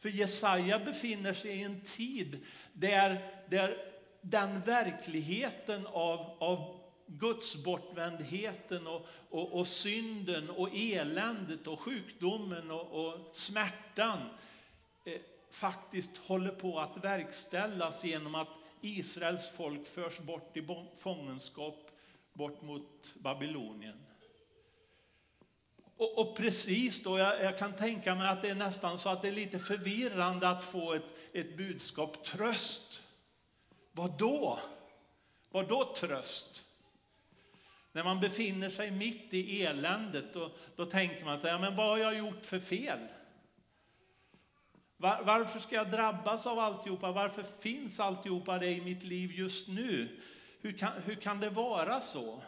För 0.00 0.08
Jesaja 0.08 0.78
befinner 0.78 1.32
sig 1.32 1.50
i 1.50 1.62
en 1.62 1.80
tid 1.80 2.46
där, 2.72 3.30
där 3.50 3.76
den 4.22 4.60
verkligheten 4.60 5.86
av, 5.86 6.36
av 6.38 6.80
Guds 7.06 7.64
bortvändheten 7.64 8.86
och, 8.86 9.06
och, 9.30 9.52
och, 9.52 9.66
synden 9.66 10.50
och 10.50 10.68
eländet 10.74 11.66
och 11.66 11.80
sjukdomen 11.80 12.70
och, 12.70 13.06
och 13.06 13.36
smärtan 13.36 14.18
eh, 15.04 15.20
faktiskt 15.50 16.16
håller 16.16 16.52
på 16.52 16.80
att 16.80 17.04
verkställas 17.04 18.04
genom 18.04 18.34
att 18.34 18.48
Israels 18.80 19.50
folk 19.56 19.86
förs 19.86 20.18
bort 20.18 20.56
i 20.56 20.66
fångenskap 20.96 21.90
bort 22.32 22.62
mot 22.62 23.14
Babylonien. 23.14 24.09
Och, 26.00 26.18
och 26.18 26.36
precis 26.36 27.02
då, 27.02 27.18
jag, 27.18 27.44
jag, 27.44 27.58
kan 27.58 27.72
tänka 27.72 28.14
mig 28.14 28.28
att 28.28 28.42
det 28.42 28.48
är 28.48 28.54
nästan 28.54 28.98
så 28.98 29.08
att 29.08 29.22
det 29.22 29.28
är 29.28 29.32
lite 29.32 29.58
förvirrande 29.58 30.48
att 30.48 30.62
få 30.62 30.94
ett, 30.94 31.04
ett 31.32 31.56
budskap, 31.56 32.24
tröst. 32.24 33.02
Vad 33.92 34.18
då? 34.18 34.58
Vad 35.50 35.68
då 35.68 35.94
tröst? 35.96 36.64
När 37.92 38.04
man 38.04 38.20
befinner 38.20 38.70
sig 38.70 38.90
mitt 38.90 39.34
i 39.34 39.62
eländet, 39.62 40.24
då, 40.34 40.50
då 40.76 40.86
tänker 40.86 41.24
man 41.24 41.40
sig, 41.40 41.58
men 41.60 41.76
vad 41.76 41.88
har 41.88 41.98
jag 41.98 42.18
gjort 42.18 42.44
för 42.44 42.58
fel? 42.58 42.98
Var, 44.96 45.22
varför 45.22 45.60
ska 45.60 45.76
jag 45.76 45.90
drabbas 45.90 46.46
av 46.46 46.58
alltihopa? 46.58 47.12
Varför 47.12 47.42
finns 47.42 48.00
alltihopa 48.00 48.58
det 48.58 48.70
i 48.70 48.80
mitt 48.80 49.02
liv 49.02 49.32
just 49.32 49.68
nu? 49.68 50.20
Hur 50.60 50.72
kan, 50.72 50.92
hur 51.04 51.14
kan 51.14 51.40
det 51.40 51.50
vara 51.50 52.00
så? 52.00 52.42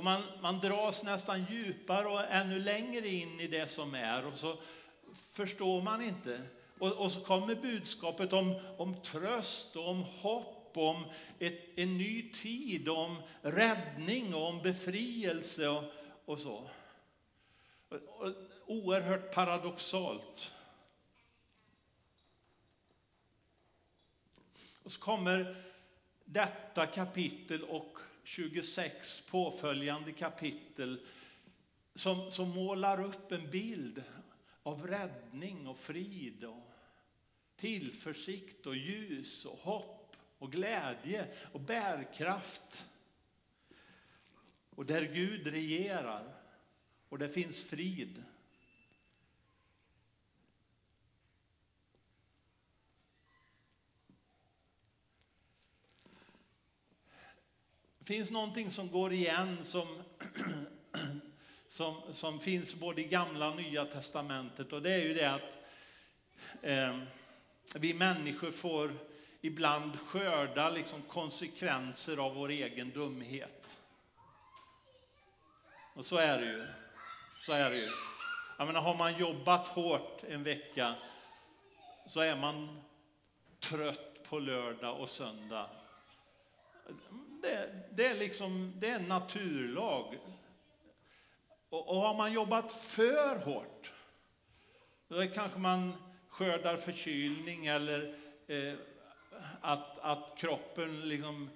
Och 0.00 0.04
man, 0.04 0.22
man 0.42 0.60
dras 0.60 1.02
nästan 1.02 1.46
djupare 1.50 2.06
och 2.08 2.24
ännu 2.30 2.58
längre 2.58 3.08
in 3.08 3.40
i 3.40 3.46
det 3.46 3.66
som 3.66 3.94
är 3.94 4.26
och 4.26 4.38
så 4.38 4.56
förstår 5.14 5.82
man 5.82 6.02
inte. 6.02 6.42
Och, 6.78 6.92
och 6.92 7.12
så 7.12 7.20
kommer 7.20 7.54
budskapet 7.54 8.32
om, 8.32 8.54
om 8.76 9.02
tröst 9.02 9.76
och 9.76 9.88
om 9.88 10.02
hopp, 10.02 10.72
om 10.76 11.04
ett, 11.38 11.60
en 11.76 11.98
ny 11.98 12.32
tid, 12.32 12.88
om 12.88 13.16
räddning 13.42 14.34
och 14.34 14.48
om 14.48 14.62
befrielse 14.62 15.68
och, 15.68 15.84
och 16.24 16.38
så. 16.38 16.68
Och, 17.88 18.28
oerhört 18.66 19.34
paradoxalt. 19.34 20.52
Och 24.82 24.92
så 24.92 25.00
kommer 25.00 25.56
detta 26.24 26.86
kapitel 26.86 27.64
och 27.64 27.98
26 28.30 29.20
påföljande 29.20 30.12
kapitel 30.12 31.00
som, 31.94 32.30
som 32.30 32.50
målar 32.50 33.04
upp 33.04 33.32
en 33.32 33.50
bild 33.50 34.02
av 34.62 34.86
räddning 34.86 35.66
och 35.66 35.76
frid 35.76 36.44
och 36.44 36.72
tillförsikt 37.56 38.66
och 38.66 38.76
ljus 38.76 39.44
och 39.44 39.58
hopp 39.58 40.16
och 40.38 40.52
glädje 40.52 41.26
och 41.52 41.60
bärkraft. 41.60 42.84
Och 44.70 44.86
där 44.86 45.02
Gud 45.02 45.46
regerar 45.46 46.34
och 47.08 47.18
det 47.18 47.28
finns 47.28 47.64
frid. 47.64 48.24
Finns 58.10 58.30
någonting 58.30 58.70
som 58.70 58.90
går 58.90 59.12
igen 59.12 59.58
som, 59.62 59.86
som, 61.68 61.94
som 62.12 62.40
finns 62.40 62.74
både 62.74 63.00
i 63.00 63.04
gamla 63.04 63.50
och 63.50 63.56
nya 63.56 63.84
testamentet 63.84 64.72
och 64.72 64.82
det 64.82 64.94
är 64.94 65.02
ju 65.02 65.14
det 65.14 65.30
att 65.30 65.58
eh, 66.62 66.98
vi 67.76 67.94
människor 67.94 68.50
får 68.50 68.90
ibland 69.40 69.98
skörda 69.98 70.70
liksom 70.70 71.02
konsekvenser 71.02 72.16
av 72.16 72.34
vår 72.34 72.48
egen 72.48 72.90
dumhet. 72.90 73.78
Och 75.94 76.04
så 76.04 76.16
är 76.16 76.40
det 76.40 76.46
ju. 76.46 76.66
Så 77.40 77.52
är 77.52 77.70
det 77.70 77.76
ju. 77.76 77.88
Jag 78.58 78.66
menar, 78.66 78.80
har 78.80 78.96
man 78.96 79.18
jobbat 79.18 79.68
hårt 79.68 80.24
en 80.28 80.42
vecka 80.42 80.94
så 82.06 82.20
är 82.20 82.36
man 82.36 82.82
trött 83.60 84.22
på 84.28 84.38
lördag 84.38 85.00
och 85.00 85.08
söndag 85.08 85.70
det, 87.42 87.70
det, 87.90 88.06
är 88.06 88.14
liksom, 88.14 88.72
det 88.76 88.88
är 88.88 88.96
en 88.96 89.08
naturlag. 89.08 90.18
Och, 91.68 91.88
och 91.88 91.96
har 91.96 92.14
man 92.14 92.32
jobbat 92.32 92.72
för 92.72 93.36
hårt, 93.36 93.92
då 95.08 95.26
kanske 95.26 95.58
man 95.58 95.92
skördar 96.28 96.76
förkylning 96.76 97.66
eller 97.66 98.14
eh, 98.46 98.74
att, 99.60 99.98
att 99.98 100.36
kroppen 100.36 101.08
liksom, 101.08 101.50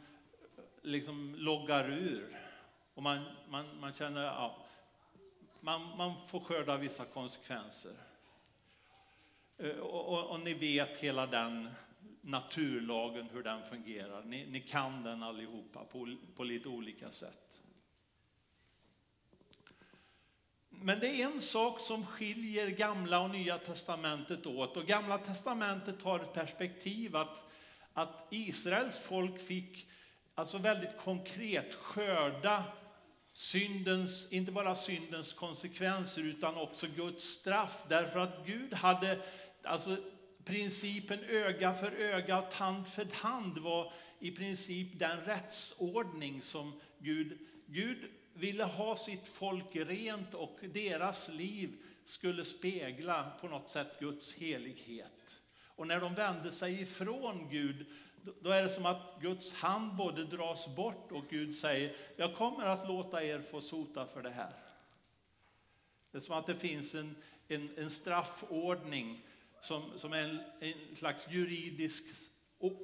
liksom 0.82 1.34
loggar 1.38 1.92
ur. 1.92 2.40
Och 2.94 3.02
man, 3.02 3.24
man, 3.48 3.80
man 3.80 3.92
känner, 3.92 4.24
ja, 4.24 4.56
man, 5.60 5.96
man 5.96 6.20
får 6.26 6.40
skörda 6.40 6.76
vissa 6.76 7.04
konsekvenser. 7.04 7.92
Eh, 9.58 9.76
och, 9.76 10.08
och, 10.12 10.30
och, 10.30 10.40
ni 10.40 10.54
vet 10.54 10.98
hela 10.98 11.26
den 11.26 11.70
naturlagen, 12.24 13.28
hur 13.32 13.42
den 13.42 13.64
fungerar. 13.64 14.22
Ni, 14.24 14.46
ni 14.46 14.60
kan 14.60 15.02
den 15.02 15.22
allihopa 15.22 15.84
på, 15.84 16.16
på 16.36 16.44
lite 16.44 16.68
olika 16.68 17.10
sätt. 17.10 17.60
Men 20.70 21.00
det 21.00 21.08
är 21.08 21.26
en 21.26 21.40
sak 21.40 21.80
som 21.80 22.06
skiljer 22.06 22.68
gamla 22.68 23.20
och 23.20 23.30
nya 23.30 23.58
testamentet 23.58 24.46
åt. 24.46 24.76
Och 24.76 24.86
gamla 24.86 25.18
testamentet 25.18 26.02
har 26.02 26.20
ett 26.20 26.32
perspektiv 26.32 27.16
att, 27.16 27.44
att 27.92 28.26
Israels 28.30 28.98
folk 28.98 29.40
fick 29.40 29.86
alltså 30.34 30.58
väldigt 30.58 30.98
konkret 30.98 31.74
skörda 31.74 32.64
syndens, 33.32 34.32
inte 34.32 34.52
bara 34.52 34.74
syndens 34.74 35.32
konsekvenser 35.32 36.22
utan 36.22 36.56
också 36.56 36.86
Guds 36.86 37.24
straff. 37.24 37.84
Därför 37.88 38.18
att 38.18 38.46
Gud 38.46 38.74
hade 38.74 39.18
alltså 39.62 39.96
Principen 40.44 41.18
öga 41.28 41.72
för 41.72 41.92
öga 41.92 42.38
och 42.38 42.50
tand 42.50 42.88
för 42.88 43.04
tand 43.04 43.58
var 43.58 43.92
i 44.18 44.30
princip 44.30 44.98
den 44.98 45.20
rättsordning 45.20 46.42
som 46.42 46.80
Gud 46.98 47.38
Gud 47.66 47.98
ville 48.34 48.64
ha 48.64 48.96
sitt 48.96 49.28
folk 49.28 49.76
rent 49.76 50.34
och 50.34 50.58
deras 50.72 51.28
liv 51.28 51.76
skulle 52.04 52.44
spegla 52.44 53.30
på 53.40 53.48
något 53.48 53.70
sätt 53.70 54.00
Guds 54.00 54.34
helighet. 54.34 55.40
Och 55.76 55.86
när 55.86 56.00
de 56.00 56.14
vände 56.14 56.52
sig 56.52 56.82
ifrån 56.82 57.48
Gud, 57.50 57.86
då 58.40 58.50
är 58.50 58.62
det 58.62 58.68
som 58.68 58.86
att 58.86 59.20
Guds 59.20 59.52
hand 59.52 59.94
både 59.94 60.24
dras 60.24 60.76
bort 60.76 61.12
och 61.12 61.24
Gud 61.30 61.54
säger, 61.56 61.96
jag 62.16 62.36
kommer 62.36 62.66
att 62.66 62.88
låta 62.88 63.24
er 63.24 63.40
få 63.40 63.60
sota 63.60 64.06
för 64.06 64.22
det 64.22 64.30
här. 64.30 64.52
Det 66.10 66.18
är 66.18 66.20
som 66.20 66.38
att 66.38 66.46
det 66.46 66.54
finns 66.54 66.94
en, 66.94 67.16
en, 67.48 67.70
en 67.76 67.90
straffordning 67.90 69.26
som, 69.64 69.82
som 69.98 70.12
är 70.12 70.18
en, 70.18 70.40
en 70.60 70.96
slags 70.96 71.26
juridisk 71.30 72.04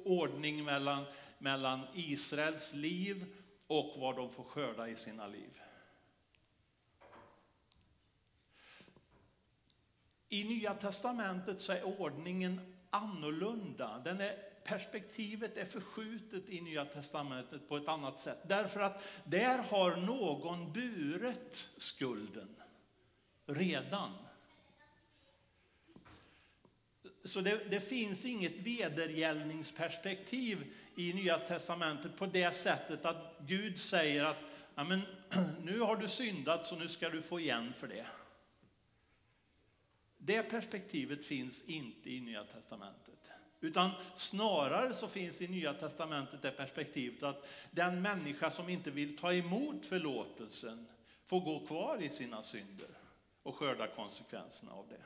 ordning 0.05 0.63
mellan, 0.63 1.05
mellan 1.39 1.81
Israels 1.95 2.73
liv 2.73 3.25
och 3.67 3.93
vad 3.97 4.15
de 4.15 4.29
får 4.29 4.43
skörda 4.43 4.87
i 4.87 4.95
sina 4.95 5.27
liv. 5.27 5.61
I 10.29 10.43
Nya 10.43 10.73
Testamentet 10.73 11.61
så 11.61 11.71
är 11.71 12.01
ordningen 12.01 12.75
annorlunda. 12.89 14.01
Den 14.03 14.21
är, 14.21 14.35
perspektivet 14.63 15.57
är 15.57 15.65
förskjutet 15.65 16.49
i 16.49 16.61
Nya 16.61 16.85
Testamentet 16.85 17.67
på 17.67 17.77
ett 17.77 17.87
annat 17.87 18.19
sätt. 18.19 18.39
Därför 18.43 18.79
att 18.79 19.03
där 19.23 19.57
har 19.57 19.95
någon 19.95 20.73
burit 20.73 21.69
skulden 21.77 22.55
redan. 23.45 24.11
Så 27.23 27.41
det, 27.41 27.61
det, 27.69 27.79
finns 27.79 28.25
inget 28.25 28.53
vedergällningsperspektiv 28.53 30.73
i 30.95 31.13
Nya 31.13 31.39
Testamentet 31.39 32.15
på 32.15 32.25
det 32.25 32.55
sättet 32.55 33.05
att 33.05 33.35
Gud 33.39 33.77
säger 33.77 34.25
att 34.25 34.37
men, 34.75 35.01
nu 35.63 35.79
har 35.79 35.95
du 35.95 36.07
syndat 36.07 36.67
så 36.67 36.75
nu 36.75 36.87
ska 36.87 37.09
du 37.09 37.21
få 37.21 37.39
igen 37.39 37.73
för 37.73 37.87
det. 37.87 38.05
Det 40.17 40.43
perspektivet 40.43 41.25
finns 41.25 41.63
inte 41.63 42.09
i 42.09 42.21
Nya 42.21 42.43
Testamentet. 42.43 43.31
Utan 43.59 43.89
snarare 44.15 44.93
så 44.93 45.07
finns 45.07 45.41
i 45.41 45.47
Nya 45.47 45.73
Testamentet 45.73 46.41
det 46.41 46.51
perspektivet 46.51 47.23
att 47.23 47.47
den 47.71 48.01
människa 48.01 48.51
som 48.51 48.69
inte 48.69 48.91
vill 48.91 49.17
ta 49.17 49.33
emot 49.33 49.85
förlåtelsen 49.85 50.87
får 51.25 51.39
gå 51.39 51.67
kvar 51.67 52.01
i 52.01 52.09
sina 52.09 52.43
synder 52.43 52.89
och 53.43 53.55
skörda 53.55 53.87
konsekvenserna 53.87 54.71
av 54.71 54.87
det. 54.89 55.01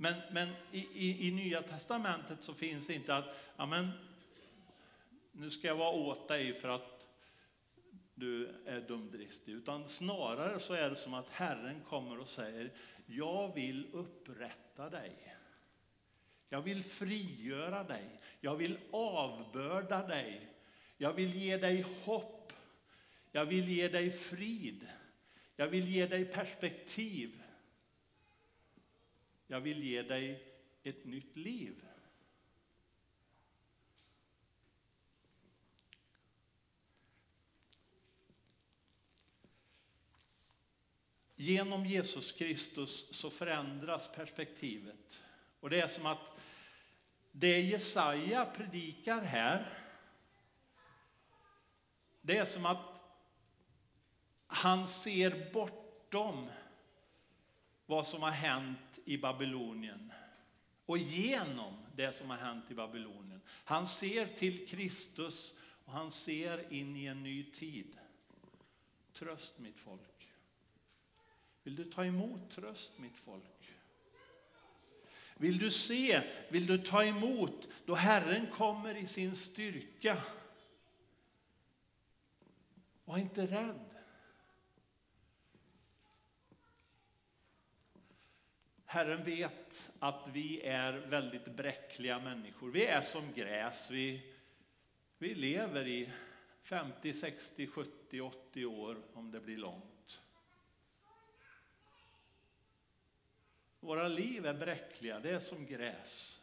Men, 0.00 0.14
men 0.30 0.48
i, 0.72 0.78
i, 0.94 1.28
i, 1.28 1.30
Nya 1.30 1.62
Testamentet 1.62 2.42
så 2.42 2.54
finns 2.54 2.90
inte 2.90 3.14
att, 3.14 3.24
ja 3.56 3.66
men, 3.66 3.90
nu 5.32 5.50
ska 5.50 5.66
jag 5.68 5.76
vara 5.76 5.96
åt 5.96 6.28
dig 6.28 6.52
för 6.52 6.68
att 6.68 7.06
du 8.14 8.48
är 8.66 8.80
dumdristig. 8.80 9.52
Utan 9.52 9.88
snarare 9.88 10.60
så 10.60 10.74
är 10.74 10.90
det 10.90 10.96
som 10.96 11.14
att 11.14 11.30
Herren 11.30 11.80
kommer 11.88 12.18
och 12.18 12.28
säger, 12.28 12.72
jag 13.06 13.54
vill 13.54 13.86
upprätta 13.92 14.90
dig. 14.90 15.36
Jag 16.48 16.62
vill 16.62 16.82
frigöra 16.82 17.84
dig. 17.84 18.04
Jag 18.40 18.56
vill 18.56 18.78
avbörda 18.90 20.06
dig. 20.06 20.48
Jag 20.96 21.12
vill 21.12 21.34
ge 21.34 21.56
dig 21.56 21.84
hopp. 22.04 22.52
Jag 23.32 23.44
vill 23.44 23.68
ge 23.68 23.88
dig 23.88 24.10
frid. 24.10 24.88
Jag 25.56 25.66
vill 25.66 25.88
ge 25.88 26.06
dig 26.06 26.24
perspektiv. 26.24 27.42
Jag 29.50 29.60
vill 29.60 29.82
ge 29.82 30.02
dig 30.02 30.42
ett 30.82 31.04
nytt 31.04 31.36
liv. 31.36 31.84
Genom 41.36 41.86
Jesus 41.86 42.32
Kristus 42.32 43.14
så 43.16 43.30
förändras 43.30 44.12
perspektivet. 44.12 45.20
Och 45.60 45.70
det 45.70 45.80
är 45.80 45.88
som 45.88 46.06
att 46.06 46.30
det 47.32 47.60
Jesaja 47.60 48.46
predikar 48.46 49.20
här, 49.20 49.84
det 52.20 52.36
är 52.36 52.44
som 52.44 52.66
att 52.66 53.02
han 54.46 54.88
ser 54.88 55.52
bortom 55.52 56.50
vad 57.86 58.06
som 58.06 58.22
har 58.22 58.30
hänt 58.30 58.87
i 59.08 59.18
Babylonien 59.18 60.12
och 60.86 60.98
genom 60.98 61.74
det 61.96 62.12
som 62.12 62.30
har 62.30 62.36
hänt 62.36 62.70
i 62.70 62.74
Babylonien. 62.74 63.40
Han 63.64 63.86
ser 63.86 64.26
till 64.26 64.66
Kristus 64.66 65.54
och 65.84 65.92
han 65.92 66.10
ser 66.10 66.72
in 66.72 66.96
i 66.96 67.06
en 67.06 67.22
ny 67.22 67.50
tid. 67.50 67.96
Tröst 69.12 69.58
mitt 69.58 69.78
folk. 69.78 70.28
Vill 71.62 71.76
du 71.76 71.84
ta 71.84 72.04
emot 72.04 72.50
tröst 72.50 72.98
mitt 72.98 73.18
folk? 73.18 73.44
Vill 75.36 75.58
du 75.58 75.70
se, 75.70 76.22
vill 76.48 76.66
du 76.66 76.78
ta 76.78 77.04
emot 77.04 77.68
då 77.86 77.94
Herren 77.94 78.46
kommer 78.46 78.94
i 78.94 79.06
sin 79.06 79.36
styrka? 79.36 80.22
Var 83.04 83.18
inte 83.18 83.46
rädd. 83.46 83.87
Herren 88.90 89.24
vet 89.24 89.92
att 89.98 90.28
vi 90.32 90.60
är 90.62 90.92
väldigt 90.92 91.44
bräckliga 91.44 92.18
människor. 92.18 92.70
Vi 92.70 92.86
är 92.86 93.00
som 93.00 93.32
gräs. 93.34 93.90
Vi, 93.90 94.34
vi 95.18 95.34
lever 95.34 95.86
i 95.86 96.12
50, 96.62 97.12
60, 97.12 97.66
70, 97.66 98.20
80 98.20 98.64
år 98.64 98.96
om 99.12 99.30
det 99.30 99.40
blir 99.40 99.56
långt. 99.56 100.20
Våra 103.80 104.08
liv 104.08 104.46
är 104.46 104.54
bräckliga, 104.54 105.20
det 105.20 105.30
är 105.30 105.38
som 105.38 105.66
gräs. 105.66 106.40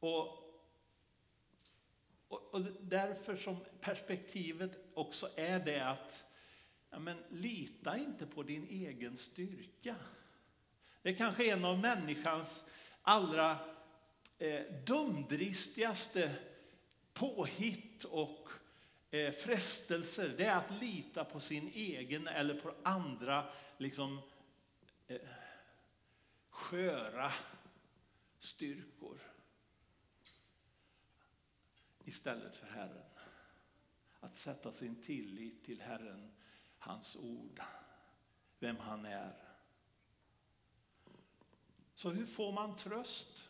Och 0.00 0.45
och, 2.56 2.62
därför 2.80 3.36
som 3.36 3.56
perspektivet 3.80 4.78
också 4.94 5.28
är 5.36 5.60
det 5.60 5.80
att 5.80 6.24
ja, 6.90 6.98
men, 6.98 7.18
lita 7.30 7.98
inte 7.98 8.26
på 8.26 8.42
din 8.42 8.68
egen 8.70 9.16
styrka. 9.16 9.96
Det 11.02 11.08
är 11.08 11.14
kanske 11.14 11.52
en 11.52 11.64
av 11.64 11.78
människans 11.78 12.70
allra 13.02 13.58
eh, 14.38 14.60
dumdristigaste 14.86 16.34
påhitt 17.12 18.04
och 18.04 18.48
eh, 19.10 19.32
frestelser. 19.32 20.34
Det 20.36 20.44
är 20.44 20.56
att 20.56 20.80
lita 20.80 21.24
på 21.24 21.40
sin 21.40 21.70
egen 21.74 22.28
eller 22.28 22.54
på 22.54 22.74
andra 22.82 23.44
liksom, 23.78 24.18
eh, 25.08 25.20
sköra 26.50 27.32
styrkor 28.38 29.18
istället 32.06 32.56
för 32.56 32.66
Herren. 32.66 33.04
Att 34.20 34.36
sätta 34.36 34.72
sin 34.72 35.02
tillit 35.02 35.64
till 35.64 35.80
Herren, 35.80 36.32
hans 36.78 37.16
ord, 37.16 37.60
vem 38.58 38.76
han 38.76 39.06
är. 39.06 39.32
Så 41.94 42.10
hur 42.10 42.26
får 42.26 42.52
man 42.52 42.76
tröst? 42.76 43.48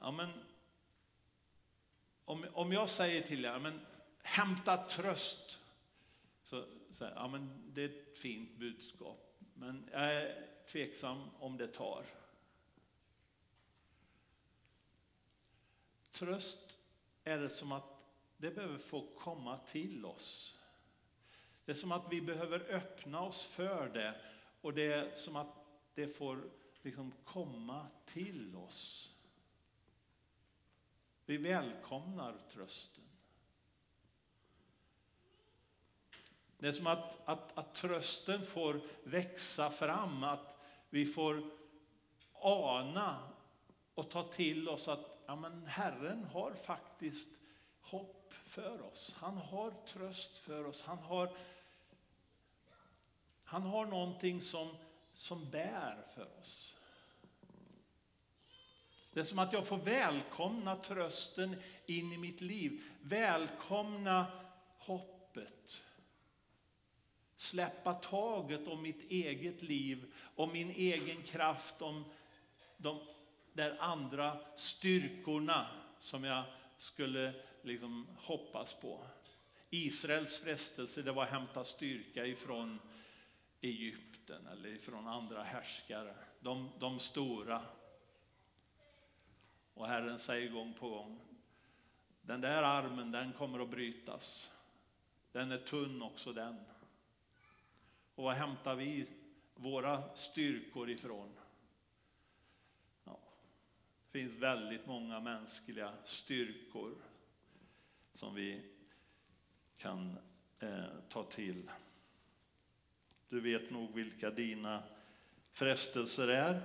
Ja, 0.00 0.10
men, 0.10 0.28
om, 2.24 2.46
om 2.52 2.72
jag 2.72 2.88
säger 2.88 3.22
till 3.22 3.44
er, 3.44 3.58
men, 3.58 3.80
hämta 4.22 4.88
tröst. 4.88 5.58
Så, 6.42 6.64
så 6.90 7.04
ja, 7.04 7.28
men 7.28 7.72
det 7.74 7.82
är 7.82 7.88
ett 7.88 8.18
fint 8.18 8.58
budskap, 8.58 9.38
men 9.54 9.88
jag 9.92 10.14
är 10.14 10.48
tveksam 10.66 11.30
om 11.38 11.56
det 11.56 11.66
tar. 11.66 12.04
Tröst 16.22 16.78
är 17.24 17.38
det 17.38 17.50
som 17.50 17.72
att 17.72 17.84
det 18.36 18.50
behöver 18.50 18.78
få 18.78 19.06
komma 19.18 19.58
till 19.58 20.04
oss. 20.04 20.58
Det 21.64 21.72
är 21.72 21.76
som 21.76 21.92
att 21.92 22.06
vi 22.10 22.20
behöver 22.20 22.60
öppna 22.60 23.22
oss 23.22 23.46
för 23.46 23.88
det 23.88 24.20
och 24.60 24.74
det 24.74 24.92
är 24.92 25.14
som 25.14 25.36
att 25.36 25.54
det 25.94 26.08
får 26.08 26.50
liksom 26.82 27.12
komma 27.24 27.86
till 28.06 28.56
oss. 28.56 29.12
Vi 31.26 31.36
välkomnar 31.36 32.38
trösten. 32.52 33.04
Det 36.58 36.68
är 36.68 36.72
som 36.72 36.86
att, 36.86 37.28
att, 37.28 37.58
att 37.58 37.74
trösten 37.74 38.42
får 38.42 38.80
växa 39.04 39.70
fram, 39.70 40.24
att 40.24 40.56
vi 40.90 41.06
får 41.06 41.50
ana 42.32 43.28
och 43.94 44.10
ta 44.10 44.28
till 44.28 44.68
oss 44.68 44.88
att 44.88 45.11
ja, 45.26 45.36
men 45.36 45.66
Herren 45.66 46.24
har 46.24 46.54
faktiskt 46.54 47.28
hopp 47.80 48.32
för 48.32 48.82
oss. 48.82 49.14
Han 49.18 49.36
har 49.36 49.70
tröst 49.70 50.38
för 50.38 50.66
oss. 50.66 50.82
Han 50.82 50.98
har, 50.98 51.36
han 53.44 53.62
har 53.62 53.86
någonting 53.86 54.42
som, 54.42 54.76
som 55.14 55.50
bär 55.50 56.04
för 56.14 56.38
oss. 56.38 56.76
Det 59.12 59.20
är 59.20 59.24
som 59.24 59.38
att 59.38 59.52
jag 59.52 59.66
får 59.66 59.76
välkomna 59.76 60.76
trösten 60.76 61.56
in 61.86 62.12
i 62.12 62.18
mitt 62.18 62.40
liv. 62.40 62.82
Välkomna 63.00 64.26
hoppet. 64.78 65.82
Släppa 67.36 67.94
taget 67.94 68.68
om 68.68 68.82
mitt 68.82 69.10
eget 69.10 69.62
liv, 69.62 70.14
om 70.36 70.52
min 70.52 70.70
egen 70.70 71.22
kraft, 71.22 71.82
om 71.82 72.04
de 72.76 73.00
där 73.52 73.76
andra 73.80 74.38
styrkorna 74.54 75.66
som 75.98 76.24
jag 76.24 76.44
skulle 76.76 77.34
liksom 77.62 78.08
hoppas 78.18 78.74
på. 78.74 79.06
Israels 79.70 80.40
frestelse 80.40 81.02
det 81.02 81.12
var 81.12 81.22
att 81.22 81.30
hämta 81.30 81.64
styrka 81.64 82.26
ifrån 82.26 82.78
Egypten 83.60 84.46
eller 84.46 84.68
ifrån 84.68 85.08
andra 85.08 85.42
härskare, 85.42 86.14
de, 86.40 86.70
de 86.78 86.98
stora. 86.98 87.62
Och 89.74 89.88
Herren 89.88 90.18
säger 90.18 90.50
gång 90.50 90.74
på 90.74 90.88
gång, 90.88 91.20
den 92.22 92.40
där 92.40 92.62
armen 92.62 93.12
den 93.12 93.32
kommer 93.32 93.60
att 93.60 93.70
brytas. 93.70 94.50
Den 95.32 95.52
är 95.52 95.58
tunn 95.58 96.02
också 96.02 96.32
den. 96.32 96.64
Och 98.14 98.24
var 98.24 98.32
hämtar 98.32 98.74
vi 98.74 99.06
våra 99.54 100.14
styrkor 100.14 100.90
ifrån? 100.90 101.38
Det 104.12 104.18
finns 104.18 104.38
väldigt 104.38 104.86
många 104.86 105.20
mänskliga 105.20 105.92
styrkor 106.04 106.94
som 108.14 108.34
vi 108.34 108.60
kan 109.76 110.18
eh, 110.60 110.84
ta 111.08 111.24
till. 111.24 111.70
Du 113.28 113.40
vet 113.40 113.70
nog 113.70 113.94
vilka 113.94 114.30
dina 114.30 114.82
frestelser 115.50 116.28
är. 116.28 116.62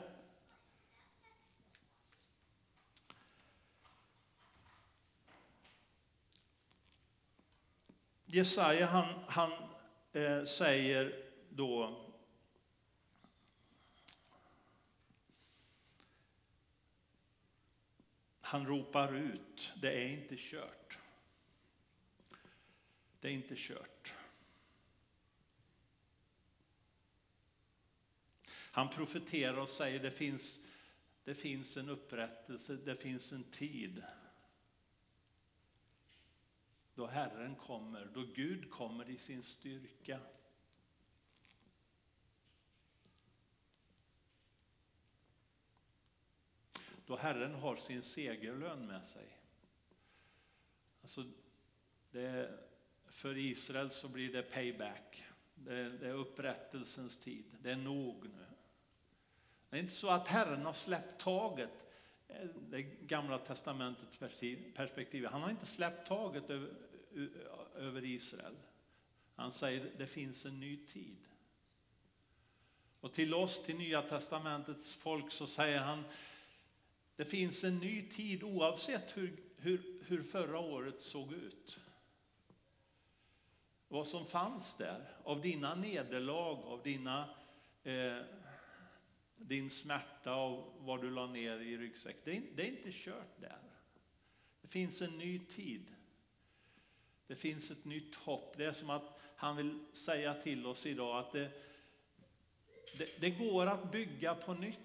Jesaja 8.25 8.86
han, 8.86 9.13
han 9.27 9.51
eh, 10.13 10.43
säger 10.43 11.23
då 11.49 12.07
Han 18.47 18.67
ropar 18.67 19.15
ut, 19.15 19.73
det 19.81 20.03
är 20.03 20.07
inte 20.07 20.36
kört. 20.38 20.97
Det 23.19 23.27
är 23.27 23.31
inte 23.31 23.53
kört. 23.57 24.13
Han 28.49 28.89
profeterar 28.89 29.57
och 29.57 29.69
säger 29.69 29.99
det 29.99 30.12
finns, 30.12 30.62
det 31.23 31.36
finns 31.36 31.77
en 31.77 31.89
upprättelse, 31.89 32.75
det 32.75 32.95
finns 32.95 33.33
en 33.33 33.43
tid 33.43 34.03
då 36.95 37.07
Herren 37.07 37.55
kommer, 37.55 38.10
då 38.13 38.25
Gud 38.36 38.69
kommer 38.69 39.10
i 39.10 39.17
sin 39.17 39.43
styrka. 39.43 40.19
Då 47.08 47.15
Herren 47.15 47.54
har 47.56 47.76
sin 47.76 48.02
segerlön 48.02 48.88
med 48.88 49.06
sig. 49.06 49.28
Alltså, 51.02 51.24
det, 52.12 52.60
för 53.08 53.38
Israel 53.38 53.91
så 53.91 54.08
blir 54.08 54.34
det 54.34 54.41
payback. 54.41 55.28
Det, 55.56 55.89
det 55.89 56.08
är 56.08 56.13
upprättelsens 56.13 57.17
tid. 57.17 57.46
Det 57.62 57.72
är 57.72 57.76
nog 57.76 58.24
nu. 58.24 58.46
Det 59.70 59.78
är 59.78 59.82
inte 59.82 59.93
så 59.93 60.10
att 60.10 60.28
Herren 60.28 60.65
har 60.65 60.74
släppt 60.74 61.22
taget, 61.22 61.88
det 62.70 62.82
gamla 62.82 63.38
testamentets 63.38 64.17
perspektiv. 64.76 65.26
Han 65.26 65.41
har 65.41 65.50
inte 65.50 65.65
släppt 65.65 66.08
taget 66.08 66.50
över, 66.50 66.70
över 67.76 68.06
Israel. 68.06 68.56
Han 69.36 69.52
säger 69.52 69.91
det 69.98 70.08
finns 70.08 70.46
en 70.46 70.60
ny 70.60 70.86
tid. 70.86 71.17
Och 73.00 73.13
till 73.13 73.34
oss, 73.34 73.63
till 73.63 73.78
Nya 73.78 74.02
testamentets 74.02 74.96
folk, 74.96 75.32
så 75.32 75.48
säger 75.48 75.80
han 75.80 76.04
det 77.17 77.25
finns 77.25 77.63
en 77.63 77.77
ny 77.77 78.10
tid 78.10 78.43
oavsett 78.43 79.17
hur, 79.17 79.38
hur, 79.58 80.03
hur 80.08 80.21
förra 80.21 80.60
året 80.60 81.01
såg 81.01 81.34
ut. 81.34 81.80
Vad 83.88 84.08
som 84.08 84.25
fanns 84.25 84.75
där 84.75 85.12
av 85.23 85.41
dina 85.41 85.75
nederlag, 85.75 86.63
av 86.63 86.84
dina, 86.84 87.30
eh, 87.84 88.17
din 89.36 89.69
smärta 89.69 90.36
och 90.36 90.73
vad 90.80 91.01
du 91.01 91.10
la 91.10 91.27
ner 91.27 91.60
i 91.60 91.77
ryggsäck. 91.77 92.15
Det 92.23 92.38
är, 92.38 92.41
det 92.56 92.63
är 92.63 92.67
inte 92.67 92.89
kört 92.91 93.41
där. 93.41 93.62
Det 94.62 94.67
finns 94.67 95.01
en 95.01 95.17
ny 95.17 95.39
tid. 95.39 95.86
Det 97.27 97.36
finns 97.36 97.71
ett 97.71 97.86
nytt 97.86 98.15
hopp. 98.15 98.58
Det 98.58 98.65
är 98.65 98.71
som 98.71 98.89
att 98.89 99.19
han 99.36 99.56
vill 99.58 99.80
säga 99.93 100.34
till 100.34 100.65
oss 100.65 100.86
idag 100.86 101.19
att 101.19 101.32
det, 101.32 101.51
det, 102.97 103.21
det 103.21 103.30
går 103.30 103.67
att 103.67 103.91
bygga 103.91 104.36
på 104.36 104.53
nytt. 104.53 104.80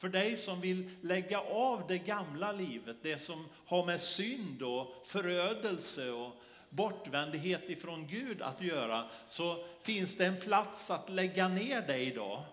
För 0.00 0.08
dig 0.08 0.36
som 0.36 0.60
vill 0.60 0.90
lägga 1.00 1.40
av 1.40 1.84
det 1.88 1.98
gamla 1.98 2.52
livet, 2.52 2.96
det 3.02 3.18
som 3.18 3.48
har 3.66 3.86
med 3.86 4.00
synd 4.00 4.62
och 4.62 5.06
förödelse 5.06 6.10
och 6.10 6.32
bortvändhet 6.70 7.70
ifrån 7.70 8.06
Gud 8.06 8.42
att 8.42 8.62
göra, 8.62 9.10
så 9.28 9.64
finns 9.82 10.16
det 10.16 10.26
en 10.26 10.40
plats 10.40 10.90
att 10.90 11.10
lägga 11.10 11.48
ner 11.48 11.86
det 11.86 11.98
idag. 11.98 12.44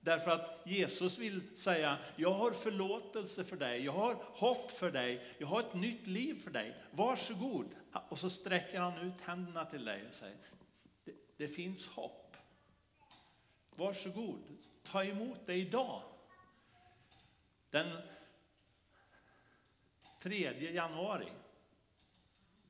Därför 0.00 0.30
att 0.30 0.62
Jesus 0.64 1.18
vill 1.18 1.40
säga, 1.56 1.98
jag 2.16 2.32
har 2.32 2.50
förlåtelse 2.50 3.44
för 3.44 3.56
dig, 3.56 3.84
jag 3.84 3.92
har 3.92 4.16
hopp 4.20 4.70
för 4.70 4.90
dig, 4.90 5.34
jag 5.38 5.46
har 5.46 5.60
ett 5.60 5.74
nytt 5.74 6.06
liv 6.06 6.34
för 6.34 6.50
dig. 6.50 6.76
Varsågod. 6.90 7.66
Och 8.08 8.18
så 8.18 8.30
sträcker 8.30 8.80
han 8.80 8.98
ut 8.98 9.20
händerna 9.20 9.64
till 9.64 9.84
dig 9.84 10.04
och 10.08 10.14
säger, 10.14 10.36
det, 11.04 11.12
det 11.36 11.48
finns 11.48 11.88
hopp. 11.88 12.36
Varsågod, 13.70 14.42
ta 14.82 15.04
emot 15.04 15.38
det 15.46 15.54
idag. 15.54 16.02
Den 17.72 17.98
3 20.18 20.72
januari, 20.72 21.32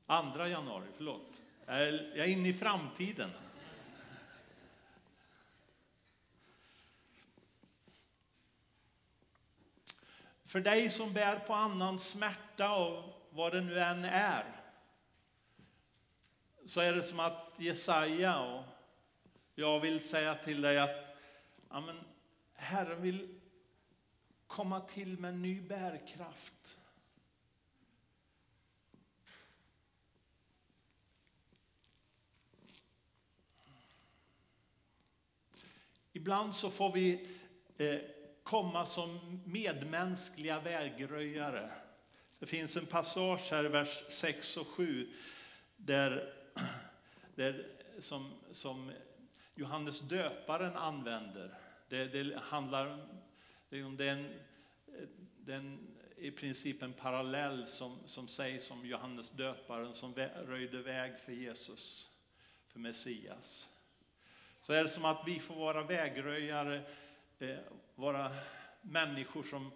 2 0.07 0.47
januari, 0.47 0.87
förlåt. 0.95 1.41
Jag 1.65 2.17
är 2.17 2.27
inne 2.27 2.49
i 2.49 2.53
framtiden. 2.53 3.31
För 10.43 10.59
dig 10.59 10.89
som 10.89 11.13
bär 11.13 11.39
på 11.39 11.53
annans 11.53 12.09
smärta 12.09 12.75
och 12.75 13.27
vad 13.29 13.51
det 13.51 13.61
nu 13.61 13.79
än 13.79 14.05
är, 14.05 14.61
så 16.65 16.81
är 16.81 16.93
det 16.93 17.03
som 17.03 17.19
att 17.19 17.55
Jesaja 17.59 18.39
och 18.39 18.63
jag 19.55 19.79
vill 19.79 20.09
säga 20.09 20.35
till 20.35 20.61
dig 20.61 20.79
att 20.79 21.17
ja, 21.69 21.83
Herren 22.53 23.01
vill 23.01 23.42
komma 24.53 24.79
till 24.81 25.19
med 25.19 25.39
ny 25.39 25.61
bärkraft. 25.61 26.77
Ibland 36.11 36.55
så 36.55 36.69
får 36.69 36.91
vi 36.91 37.27
eh, 37.77 37.99
komma 38.43 38.85
som 38.85 39.41
medmänskliga 39.45 40.59
vägröjare. 40.59 41.71
Det 42.39 42.45
finns 42.45 42.77
en 42.77 42.85
passage 42.85 43.51
här, 43.51 43.63
vers 43.63 44.03
6 44.09 44.57
och 44.57 44.67
7, 44.67 45.13
där, 45.77 46.33
där 47.35 47.65
som, 47.99 48.31
som 48.51 48.91
Johannes 49.55 49.99
döparen 49.99 50.77
använder. 50.77 51.53
Det, 51.89 52.05
det 52.05 52.39
handlar 52.39 53.07
det 53.73 54.09
är, 54.09 54.39
den, 55.37 55.87
i 56.17 56.31
princip 56.31 56.83
en 56.83 56.93
parallell 56.93 57.67
som, 57.67 57.97
som 58.05 58.27
sägs 58.27 58.71
om 58.71 58.85
Johannes 58.85 59.29
döparen 59.29 59.93
som 59.93 60.15
röjde 60.47 60.81
väg 60.81 61.19
för 61.19 61.31
Jesus, 61.31 62.11
för 62.67 62.79
Messias. 62.79 63.69
Så 64.61 64.73
är 64.73 64.83
det 64.83 64.89
som 64.89 65.05
att 65.05 65.23
vi 65.27 65.39
får 65.39 65.55
vara 65.55 65.83
vägröjare, 65.83 66.81
eh, 67.39 67.57
vara 67.95 68.31
människor 68.81 69.43
som 69.43 69.71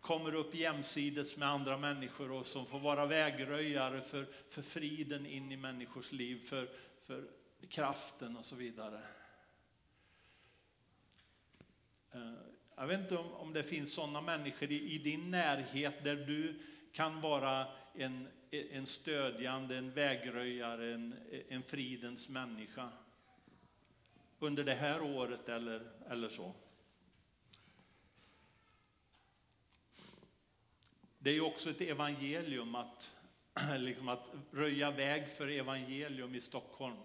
kommer 0.00 0.34
upp 0.34 0.54
jämsides 0.54 1.36
med 1.36 1.48
andra 1.48 1.76
människor 1.76 2.32
och 2.32 2.46
som 2.46 2.66
får 2.66 2.78
vara 2.78 3.06
vägröjare 3.06 4.00
för, 4.00 4.26
för 4.48 4.62
friden 4.62 5.26
in 5.26 5.52
i 5.52 5.56
människors 5.56 6.12
liv, 6.12 6.40
för, 6.40 6.68
för 7.00 7.24
kraften 7.68 8.36
och 8.36 8.44
så 8.44 8.56
vidare. 8.56 9.00
Jag 12.76 12.86
vet 12.86 13.00
inte 13.00 13.16
om, 13.16 13.52
det 13.52 13.62
finns 13.62 13.94
sådana 13.94 14.20
människor 14.20 14.72
i, 14.72 14.94
i, 14.94 14.98
din 14.98 15.30
närhet 15.30 16.04
där 16.04 16.16
du 16.16 16.62
kan 16.92 17.20
vara 17.20 17.66
en, 17.94 18.28
en 18.50 18.86
stödjande, 18.86 19.78
en 19.78 19.90
vägröjare, 19.92 20.94
en, 20.94 21.14
en 21.48 21.62
fridens 21.62 22.28
människa. 22.28 22.88
Under 24.38 24.64
det 24.64 24.74
här 24.74 25.02
året 25.02 25.48
eller, 25.48 25.90
eller 26.10 26.28
så. 26.28 26.54
Det 31.18 31.30
är 31.30 31.44
också 31.44 31.70
ett 31.70 31.80
evangelium 31.80 32.74
att, 32.74 33.16
liksom 33.78 34.08
att 34.08 34.26
röja 34.50 34.90
väg 34.90 35.30
för 35.30 35.48
evangelium 35.48 36.34
i 36.34 36.40
Stockholm. 36.40 36.96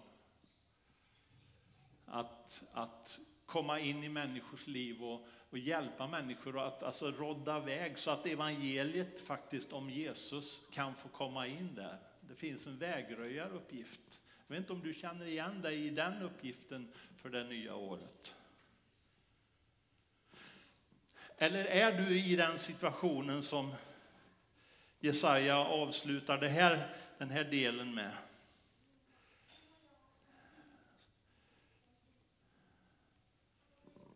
Att, 2.06 2.62
att 2.72 3.20
komma 3.48 3.80
in 3.80 4.04
i 4.04 4.08
människors 4.08 4.66
liv 4.66 5.02
och, 5.02 5.26
och 5.50 5.58
hjälpa 5.58 6.06
människor 6.06 6.66
att 6.66 6.82
alltså 6.82 7.10
rodda 7.10 7.60
väg 7.60 7.98
så 7.98 8.10
att 8.10 8.26
evangeliet 8.26 9.20
faktiskt 9.20 9.72
om 9.72 9.90
Jesus 9.90 10.62
kan 10.72 10.94
få 10.94 11.08
komma 11.08 11.46
in 11.46 11.74
där. 11.74 11.98
Det 12.20 12.34
finns 12.34 12.66
en 12.66 12.78
vägröjaruppgift. 12.78 14.20
Jag 14.46 14.54
vet 14.54 14.58
inte 14.58 14.72
om 14.72 14.80
du 14.80 14.94
känner 14.94 15.26
igen 15.26 15.62
dig 15.62 15.86
i 15.86 15.90
den 15.90 16.22
uppgiften 16.22 16.92
för 17.16 17.28
det 17.28 17.44
nya 17.44 17.74
året. 17.74 18.34
Eller 21.38 21.64
är 21.64 21.92
du 21.92 22.18
i 22.18 22.36
den 22.36 22.58
situationen 22.58 23.42
som 23.42 23.74
Jesaja 25.00 25.58
avslutar 25.58 26.38
det 26.38 26.48
här, 26.48 26.96
den 27.18 27.30
här 27.30 27.44
delen 27.44 27.94
med? 27.94 28.12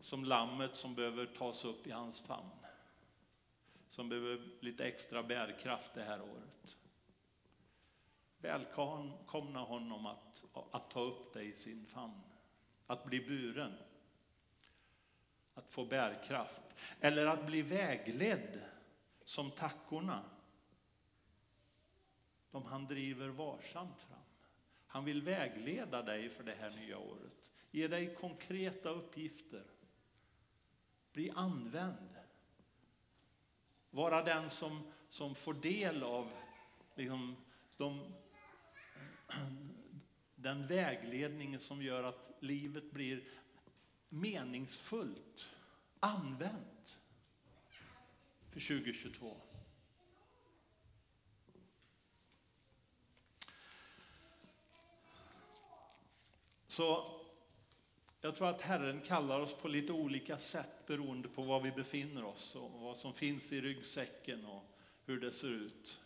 Som 0.03 0.25
lammet 0.25 0.75
som 0.75 0.95
behöver 0.95 1.25
tas 1.25 1.65
upp 1.65 1.87
i 1.87 1.91
hans 1.91 2.21
famn. 2.21 2.49
Som 3.89 4.09
behöver 4.09 4.49
lite 4.59 4.85
extra 4.85 5.23
bärkraft 5.23 5.93
det 5.93 6.03
här 6.03 6.21
året. 6.21 6.77
Välkomna 8.37 9.59
honom 9.59 10.05
att, 10.05 10.43
att 10.71 10.89
ta 10.89 11.01
upp 11.01 11.33
dig 11.33 11.49
i 11.49 11.53
sin 11.53 11.85
famn. 11.85 12.21
Att 12.87 13.05
bli 13.05 13.19
buren. 13.19 13.73
Att 15.53 15.69
få 15.69 15.85
bärkraft. 15.85 16.61
Eller 16.99 17.25
att 17.25 17.45
bli 17.45 17.61
vägledd 17.61 18.61
som 19.23 19.51
tackorna. 19.51 20.23
De 22.51 22.65
han 22.65 22.85
driver 22.85 23.27
varsamt 23.27 24.01
fram. 24.01 24.19
Han 24.87 25.05
vill 25.05 25.21
vägleda 25.21 26.01
dig 26.01 26.29
för 26.29 26.43
det 26.43 26.55
här 26.59 26.69
nya 26.69 26.97
året. 26.97 27.51
Ge 27.71 27.87
dig 27.87 28.15
konkreta 28.15 28.89
uppgifter. 28.89 29.72
Bli 31.13 31.31
använd. 31.35 32.09
Vara 33.91 34.23
den 34.23 34.49
som, 34.49 34.83
som 35.09 35.35
får 35.35 35.53
del 35.53 36.03
av 36.03 36.31
liksom, 36.95 37.35
de 37.77 38.13
den 40.43 40.67
vägledning 40.67 41.59
som 41.59 41.81
gör 41.81 42.03
att 42.03 42.31
livet 42.39 42.91
blir 42.91 43.23
meningsfullt, 44.09 45.49
använt 45.99 46.99
för 48.49 48.59
2022. 48.59 49.37
Så 56.67 57.22
jag 58.25 58.35
tror 58.35 58.49
att 58.49 58.61
Herren 58.61 59.01
kallar 59.01 59.39
oss 59.39 59.53
på 59.53 59.67
lite 59.67 59.93
olika 59.93 60.37
sätt 60.37 60.87
beroende 60.87 61.27
på 61.27 61.41
var 61.41 61.59
vi 61.59 61.71
befinner 61.71 62.23
oss 62.23 62.55
och 62.55 62.71
vad 62.71 62.97
som 62.97 63.13
finns 63.13 63.53
i 63.53 63.61
ryggsäcken 63.61 64.45
och 64.45 64.63
hur 65.05 65.19
det 65.19 65.31
ser 65.31 65.49
ut. 65.49 66.01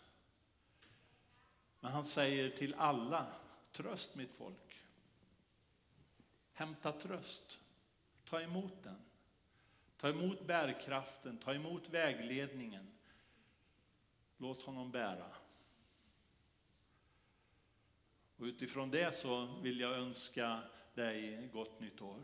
Men 1.80 1.92
han 1.92 2.06
säger 2.06 2.50
till 2.50 2.74
alla, 2.74 3.26
tröst 3.72 4.16
mitt 4.16 4.32
folk. 4.32 4.82
Hämta 6.54 6.92
tröst, 6.92 7.60
ta 8.26 8.42
emot 8.42 8.84
den. 8.84 9.02
Ta 9.98 10.10
emot 10.10 10.48
bärkraften, 10.48 11.38
ta 11.38 11.54
emot 11.54 11.90
vägledningen. 11.90 12.88
Låt 14.38 14.64
honom 14.64 14.92
bära. 14.92 15.32
Och 18.38 18.44
utifrån 18.44 18.92
det 18.92 19.16
så 19.16 19.46
vill 19.46 19.80
jag 19.80 19.94
önska 19.94 20.64
dig 20.98 21.50
gott 21.54 21.80
nytt 21.80 22.02
år. 22.02 22.24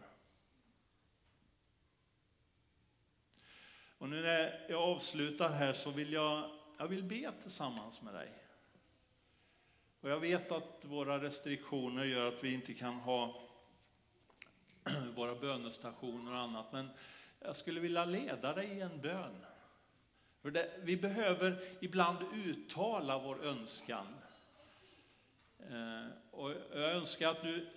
Och 3.98 4.10
nu 4.10 4.22
när 4.22 4.66
jag 4.70 4.82
avslutar 4.82 5.50
här 5.50 5.74
så 5.74 5.92
vill 5.92 6.14
jag, 6.14 6.50
jag 6.78 6.88
vill 6.88 7.04
be 7.04 7.32
tillsammans 7.42 8.02
med 8.02 8.14
dig. 8.14 8.30
Och 10.02 10.10
jag 10.10 10.20
vet 10.20 10.52
att 10.52 10.80
våra 10.82 11.22
restriktioner 11.22 12.04
gör 12.06 12.28
att 12.28 12.44
vi 12.44 12.54
inte 12.54 12.74
kan 12.74 12.94
ha 12.94 13.42
våra 15.16 15.36
bönestationer 15.36 16.32
och 16.32 16.40
annat, 16.40 16.72
men 16.72 16.90
jag 17.40 17.56
skulle 17.56 17.80
vilja 17.80 18.06
leda 18.06 18.54
dig 18.54 18.68
i 18.68 18.82
en 18.82 19.02
bön. 19.02 19.46
För 20.42 20.52
det, 20.52 20.72
vi 20.82 20.98
behöver 20.98 21.64
ibland 21.80 22.18
uttala 22.46 23.20
vår 23.20 23.46
önskan. 23.46 24.08
Eh, 25.60 26.08
och 26.32 26.52
jag 26.74 26.92
önskar 26.92 27.30
att 27.30 27.44
du, 27.44 27.70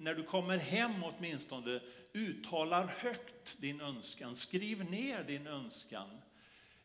när 0.00 0.14
du 0.14 0.22
kommer 0.22 0.58
hem 0.58 0.92
åtminstone, 1.02 1.80
uttalar 2.12 2.86
högt 2.86 3.60
din 3.60 3.80
önskan. 3.80 4.36
Skriv 4.36 4.90
ner 4.90 5.24
din 5.24 5.46
önskan. 5.46 6.08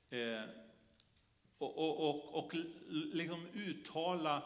Eh, 0.10 0.44
och, 1.58 1.78
och, 1.78 2.10
och, 2.10 2.36
och 2.36 2.54
liksom 2.90 3.48
uttala 3.54 4.44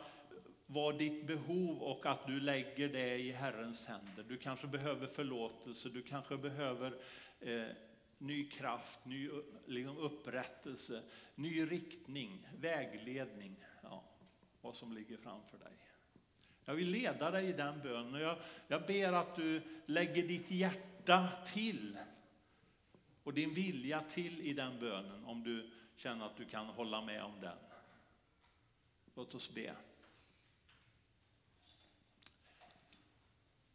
vad 0.65 0.97
ditt 0.97 1.27
behov 1.27 1.81
och 1.81 2.05
att 2.05 2.27
du 2.27 2.39
lägger 2.39 2.89
det 2.89 3.17
i 3.17 3.31
Herrens 3.31 3.87
händer. 3.87 4.25
Du 4.27 4.37
kanske 4.37 4.67
behöver 4.67 5.07
förlåtelse, 5.07 5.89
du 5.89 6.01
kanske 6.01 6.37
behöver 6.37 6.93
eh, 7.39 7.67
ny 8.17 8.49
kraft, 8.49 9.05
ny 9.05 9.29
liksom 9.65 9.97
upprättelse, 9.97 11.01
ny 11.35 11.65
riktning, 11.71 12.47
vägledning. 12.57 13.55
Ja, 13.83 14.03
vad 14.61 14.75
som 14.75 14.93
ligger 14.93 15.17
framför 15.17 15.57
dig. 15.57 15.73
Jag 16.69 16.75
vill 16.75 16.91
leda 16.91 17.31
dig 17.31 17.45
i 17.45 17.53
den 17.53 17.81
bönen. 17.81 18.21
Jag, 18.21 18.37
jag 18.67 18.85
ber 18.85 19.13
att 19.13 19.35
du 19.35 19.61
lägger 19.85 20.27
ditt 20.27 20.51
hjärta 20.51 21.29
till 21.45 21.97
och 23.23 23.33
din 23.33 23.53
vilja 23.53 24.01
till 24.01 24.41
i 24.41 24.53
den 24.53 24.79
bönen 24.79 25.25
om 25.25 25.43
du 25.43 25.71
känner 25.95 26.25
att 26.25 26.37
du 26.37 26.45
kan 26.45 26.67
hålla 26.67 27.01
med 27.01 27.23
om 27.23 27.41
den. 27.41 27.57
Låt 29.15 29.35
oss 29.35 29.53
be. 29.53 29.75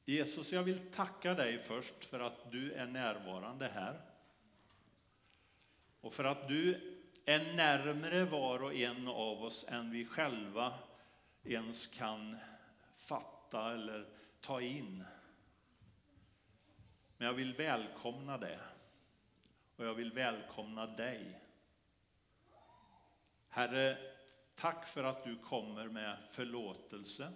Jesus, 0.04 0.52
jag 0.52 0.62
vill 0.62 0.90
tacka 0.90 1.34
dig 1.34 1.58
först 1.58 2.04
för 2.04 2.20
att 2.20 2.52
du 2.52 2.72
är 2.72 2.86
närvarande 2.86 3.68
här. 3.68 4.00
Och 6.00 6.12
för 6.12 6.24
att 6.24 6.48
du 6.48 6.74
är 7.24 7.56
närmre 7.56 8.24
var 8.24 8.62
och 8.62 8.74
en 8.74 9.08
av 9.08 9.42
oss 9.42 9.66
än 9.68 9.90
vi 9.90 10.06
själva 10.06 10.74
ens 11.44 11.86
kan 11.86 12.36
fatta 12.94 13.72
eller 13.72 14.08
ta 14.40 14.60
in. 14.60 15.04
Men 17.16 17.26
jag 17.26 17.34
vill 17.34 17.54
välkomna 17.54 18.38
det. 18.38 18.60
Och 19.76 19.84
jag 19.84 19.94
vill 19.94 20.12
välkomna 20.12 20.86
dig. 20.86 21.40
Herre, 23.48 23.98
tack 24.54 24.86
för 24.86 25.04
att 25.04 25.24
du 25.24 25.38
kommer 25.38 25.88
med 25.88 26.28
förlåtelse 26.28 27.32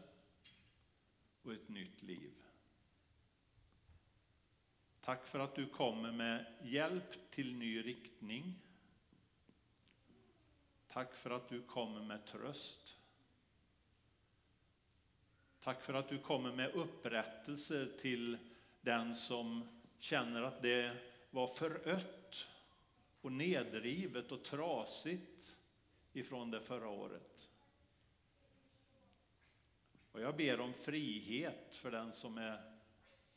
och 1.43 1.53
ett 1.53 1.69
nytt 1.69 2.03
liv. 2.03 2.33
Tack 5.01 5.27
för 5.27 5.39
att 5.39 5.55
du 5.55 5.69
kommer 5.69 6.13
med 6.13 6.55
hjälp 6.63 7.31
till 7.31 7.55
ny 7.55 7.83
riktning. 7.83 8.55
Tack 10.87 11.17
för 11.17 11.31
att 11.31 11.49
du 11.49 11.63
kommer 11.63 12.01
med 12.01 12.27
tröst. 12.27 12.98
Tack 15.69 15.83
för 15.83 15.95
att 15.95 16.09
du 16.09 16.19
kommer 16.19 16.53
med 16.53 16.75
upprättelse 16.75 17.89
till 17.99 18.39
den 18.81 19.15
som 19.15 19.69
känner 19.99 20.43
att 20.43 20.63
det 20.63 20.97
var 21.31 21.47
förött 21.47 22.49
och 23.21 23.33
nedrivet 23.33 24.33
och 24.33 24.45
trasigt 24.45 25.57
ifrån 26.13 26.51
det 26.51 26.61
förra 26.61 26.89
året. 26.89 27.49
Och 30.13 30.21
jag 30.21 30.37
ber 30.37 30.61
om 30.61 30.75
frihet 30.75 31.75
för 31.75 31.91
den 31.91 32.13
som 32.13 32.39
är 32.39 32.79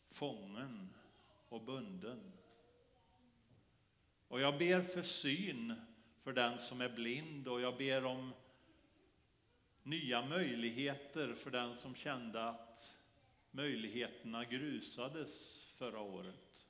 fången 0.09 0.93
och 1.49 1.61
bunden. 1.61 2.31
Och 4.27 4.41
jag 4.41 4.57
ber 4.57 4.81
för 4.81 5.01
syn 5.01 5.73
för 6.19 6.33
den 6.33 6.57
som 6.57 6.81
är 6.81 6.89
blind 6.89 7.47
och 7.47 7.61
jag 7.61 7.77
ber 7.77 8.05
om 8.05 8.33
nya 9.83 10.25
möjligheter 10.25 11.33
för 11.33 11.51
den 11.51 11.75
som 11.75 11.95
kände 11.95 12.49
att 12.49 12.97
möjligheterna 13.51 14.45
grusades 14.45 15.63
förra 15.65 15.99
året. 15.99 16.65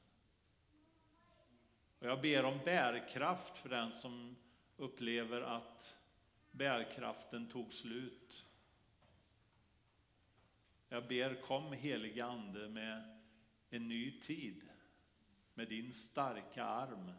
Och 1.99 2.07
jag 2.07 2.21
ber 2.21 2.45
om 2.45 2.59
bärkraft 2.65 3.57
för 3.57 3.69
den 3.69 3.93
som 3.93 4.35
upplever 4.77 5.41
att 5.41 5.97
bärkraften 6.51 7.47
tog 7.47 7.73
slut. 7.73 8.45
Jag 10.89 11.07
ber 11.07 11.41
kom 11.41 11.73
helige 11.73 12.25
Ande 12.25 12.69
med 12.69 13.19
en 13.69 13.87
ny 13.87 14.19
tid 14.19 14.69
med 15.53 15.69
din 15.69 15.93
starka 15.93 16.63
arm. 16.63 17.11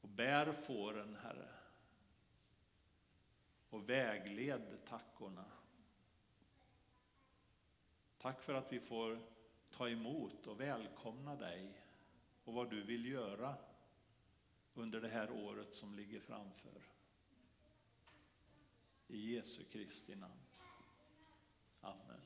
och 0.00 0.08
bär 0.08 0.52
fåren, 0.52 1.16
Herre. 1.22 1.53
Och 3.74 3.88
vägled 3.88 4.84
tackorna. 4.84 5.44
Tack 8.18 8.42
för 8.42 8.54
att 8.54 8.72
vi 8.72 8.80
får 8.80 9.20
ta 9.70 9.88
emot 9.88 10.46
och 10.46 10.60
välkomna 10.60 11.36
dig 11.36 11.82
och 12.44 12.54
vad 12.54 12.70
du 12.70 12.82
vill 12.82 13.06
göra 13.06 13.56
under 14.74 15.00
det 15.00 15.08
här 15.08 15.30
året 15.30 15.74
som 15.74 15.94
ligger 15.94 16.20
framför. 16.20 16.82
I 19.08 19.34
Jesu 19.34 19.64
Kristi 19.64 20.16
namn. 20.16 20.40
Amen. 21.80 22.20